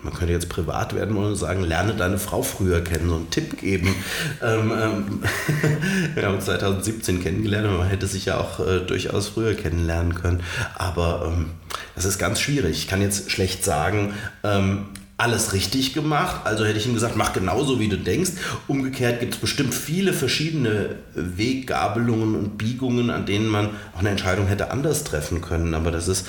man 0.03 0.15
könnte 0.15 0.33
jetzt 0.33 0.49
privat 0.49 0.95
werden 0.95 1.17
und 1.17 1.37
sagen, 1.37 1.63
lerne 1.63 1.95
deine 1.95 2.19
Frau 2.19 2.43
früher 2.43 2.83
kennen, 2.83 3.09
so 3.09 3.17
einen 3.17 3.31
Tipp 3.31 3.59
geben. 3.61 3.95
ähm, 4.43 4.73
ähm, 4.73 5.23
wir 6.15 6.27
haben 6.27 6.37
uns 6.37 6.47
2017 6.47 7.23
kennengelernt 7.23 7.69
und 7.69 7.79
man 7.79 7.89
hätte 7.89 8.07
sich 8.07 8.27
ja 8.27 8.39
auch 8.39 8.61
äh, 8.61 8.81
durchaus 8.81 9.29
früher 9.29 9.55
kennenlernen 9.55 10.15
können. 10.15 10.43
Aber 10.77 11.33
ähm, 11.33 11.51
das 11.95 12.05
ist 12.05 12.19
ganz 12.19 12.41
schwierig. 12.41 12.79
Ich 12.79 12.89
kann 12.89 13.03
jetzt 13.03 13.31
schlecht 13.31 13.65
sagen, 13.65 14.15
ähm, 14.43 14.87
alles 15.19 15.53
richtig 15.53 15.93
gemacht. 15.93 16.41
Also 16.45 16.65
hätte 16.65 16.79
ich 16.79 16.87
ihm 16.87 16.95
gesagt, 16.95 17.17
mach 17.17 17.35
genauso, 17.35 17.79
wie 17.79 17.89
du 17.89 17.99
denkst. 17.99 18.31
Umgekehrt 18.69 19.21
gibt 19.21 19.35
es 19.35 19.41
bestimmt 19.41 19.75
viele 19.75 20.15
verschiedene 20.15 20.97
Weggabelungen 21.15 22.35
und 22.35 22.57
Biegungen, 22.57 23.11
an 23.11 23.27
denen 23.27 23.49
man 23.49 23.71
auch 23.95 24.01
eine 24.01 24.09
Entscheidung 24.09 24.47
hätte 24.47 24.71
anders 24.71 25.05
treffen 25.05 25.43
können. 25.43 25.75
Aber 25.75 25.91
das 25.91 26.09
ist 26.09 26.27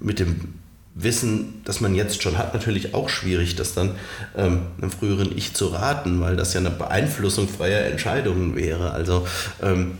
mit 0.00 0.18
dem 0.18 0.52
Wissen, 0.98 1.60
das 1.64 1.82
man 1.82 1.94
jetzt 1.94 2.22
schon 2.22 2.38
hat, 2.38 2.54
natürlich 2.54 2.94
auch 2.94 3.10
schwierig, 3.10 3.54
das 3.54 3.74
dann 3.74 3.96
ähm, 4.34 4.62
einem 4.80 4.90
früheren 4.90 5.36
Ich 5.36 5.52
zu 5.52 5.66
raten, 5.66 6.22
weil 6.22 6.36
das 6.36 6.54
ja 6.54 6.60
eine 6.60 6.70
Beeinflussung 6.70 7.48
freier 7.48 7.84
Entscheidungen 7.84 8.56
wäre. 8.56 8.92
Also 8.92 9.26
ähm, 9.62 9.98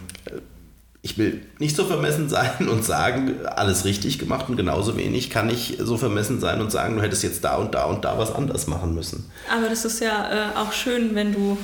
ich 1.03 1.19
will 1.19 1.43
nicht 1.59 1.77
so 1.77 1.85
vermessen 1.85 2.31
sein 2.31 2.69
und 2.71 2.83
sagen, 2.83 3.47
alles 3.47 3.85
richtig 3.85 4.19
gemacht 4.19 4.49
und 4.49 4.57
genauso 4.57 4.97
wenig 4.97 5.29
kann 5.29 5.51
ich 5.51 5.77
so 5.79 5.99
vermessen 5.99 6.41
sein 6.41 6.63
und 6.63 6.73
sagen, 6.73 6.97
du 6.97 7.03
hättest 7.03 7.23
jetzt 7.23 7.45
da 7.45 7.57
und 7.57 7.75
da 7.75 7.85
und 7.85 8.07
da 8.07 8.19
was 8.19 8.35
anders 8.35 8.67
machen 8.67 8.95
müssen. 8.95 9.31
Aber 9.55 9.69
das 9.69 9.85
ist 9.85 10.01
ja 10.01 10.31
äh, 10.33 10.57
auch 10.57 10.73
schön, 10.73 11.15
wenn 11.15 11.35
du 11.35 11.59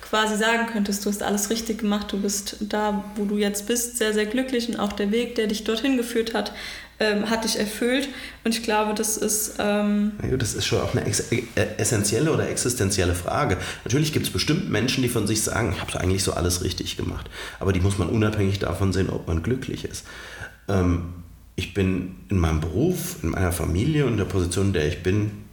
quasi 0.00 0.36
sagen 0.38 0.66
könntest, 0.72 1.04
du 1.04 1.10
hast 1.10 1.22
alles 1.22 1.50
richtig 1.50 1.78
gemacht, 1.78 2.10
du 2.10 2.20
bist 2.20 2.56
da, 2.60 3.04
wo 3.16 3.26
du 3.26 3.36
jetzt 3.36 3.66
bist, 3.66 3.98
sehr, 3.98 4.14
sehr 4.14 4.24
glücklich 4.24 4.68
und 4.68 4.80
auch 4.80 4.94
der 4.94 5.10
Weg, 5.10 5.34
der 5.34 5.46
dich 5.46 5.64
dorthin 5.64 5.98
geführt 5.98 6.32
hat, 6.32 6.52
ähm, 7.00 7.30
hat 7.30 7.44
dich 7.44 7.58
erfüllt. 7.58 8.08
Und 8.44 8.54
ich 8.54 8.62
glaube, 8.62 8.94
das 8.94 9.16
ist. 9.16 9.54
Ähm 9.58 10.12
das 10.36 10.54
ist 10.54 10.66
schon 10.66 10.80
auch 10.80 10.94
eine 10.94 11.06
äh, 11.06 11.42
essentielle 11.76 12.32
oder 12.32 12.48
existenzielle 12.48 13.14
Frage. 13.14 13.56
Natürlich 13.84 14.12
gibt 14.12 14.26
es 14.26 14.32
bestimmt 14.32 14.70
Menschen, 14.70 15.02
die 15.02 15.08
von 15.08 15.26
sich 15.26 15.42
sagen, 15.42 15.72
ich 15.74 15.80
habe 15.80 16.00
eigentlich 16.00 16.22
so 16.22 16.32
alles 16.32 16.62
richtig 16.62 16.96
gemacht. 16.96 17.28
Aber 17.60 17.72
die 17.72 17.80
muss 17.80 17.98
man 17.98 18.08
unabhängig 18.08 18.58
davon 18.58 18.92
sehen, 18.92 19.10
ob 19.10 19.26
man 19.28 19.42
glücklich 19.42 19.84
ist. 19.84 20.04
Ähm, 20.68 21.14
ich 21.56 21.74
bin 21.74 22.16
in 22.28 22.38
meinem 22.38 22.60
Beruf, 22.60 23.16
in 23.22 23.30
meiner 23.30 23.52
Familie 23.52 24.06
und 24.06 24.16
der 24.16 24.24
Position, 24.24 24.68
in 24.68 24.72
der 24.74 24.86
ich 24.86 25.02
bin, 25.02 25.47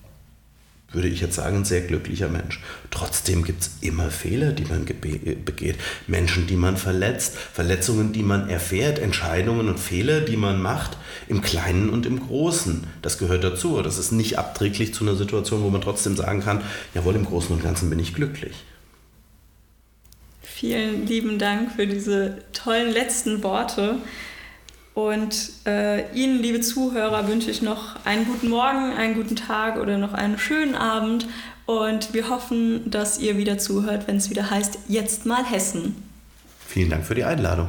würde 0.91 1.07
ich 1.07 1.21
jetzt 1.21 1.35
sagen, 1.35 1.57
ein 1.57 1.65
sehr 1.65 1.81
glücklicher 1.81 2.29
Mensch. 2.29 2.61
Trotzdem 2.89 3.43
gibt 3.43 3.61
es 3.63 3.71
immer 3.81 4.09
Fehler, 4.09 4.53
die 4.53 4.65
man 4.65 4.85
begeht. 4.85 5.75
Menschen, 6.07 6.47
die 6.47 6.55
man 6.55 6.77
verletzt, 6.77 7.35
Verletzungen, 7.35 8.13
die 8.13 8.23
man 8.23 8.49
erfährt, 8.49 8.99
Entscheidungen 8.99 9.67
und 9.67 9.79
Fehler, 9.79 10.21
die 10.21 10.37
man 10.37 10.61
macht, 10.61 10.97
im 11.27 11.41
Kleinen 11.41 11.89
und 11.89 12.05
im 12.05 12.19
Großen. 12.19 12.87
Das 13.01 13.17
gehört 13.17 13.43
dazu. 13.43 13.81
Das 13.81 13.97
ist 13.97 14.11
nicht 14.11 14.37
abträglich 14.37 14.93
zu 14.93 15.03
einer 15.03 15.15
Situation, 15.15 15.63
wo 15.63 15.69
man 15.69 15.81
trotzdem 15.81 16.15
sagen 16.15 16.41
kann, 16.41 16.61
jawohl, 16.93 17.15
im 17.15 17.25
Großen 17.25 17.53
und 17.53 17.63
Ganzen 17.63 17.89
bin 17.89 17.99
ich 17.99 18.13
glücklich. 18.13 18.55
Vielen 20.41 21.05
lieben 21.05 21.37
Dank 21.37 21.73
für 21.73 21.85
diese 21.85 22.37
tollen 22.53 22.93
letzten 22.93 23.43
Worte. 23.43 23.97
Und 24.95 25.51
äh, 25.67 26.09
Ihnen, 26.13 26.41
liebe 26.41 26.61
Zuhörer, 26.61 27.27
wünsche 27.27 27.51
ich 27.51 27.61
noch 27.61 27.97
einen 28.05 28.25
guten 28.25 28.49
Morgen, 28.49 28.93
einen 28.93 29.13
guten 29.13 29.35
Tag 29.35 29.77
oder 29.77 29.97
noch 29.97 30.13
einen 30.13 30.39
schönen 30.39 30.73
Abend. 30.73 31.27
Und 31.65 32.13
wir 32.13 32.29
hoffen, 32.29 32.89
dass 32.89 33.19
ihr 33.19 33.37
wieder 33.37 33.57
zuhört, 33.57 34.07
wenn 34.07 34.17
es 34.17 34.29
wieder 34.29 34.49
heißt, 34.49 34.79
jetzt 34.87 35.25
mal 35.25 35.43
Hessen. 35.43 35.95
Vielen 36.65 36.89
Dank 36.89 37.05
für 37.05 37.15
die 37.15 37.25
Einladung. 37.25 37.67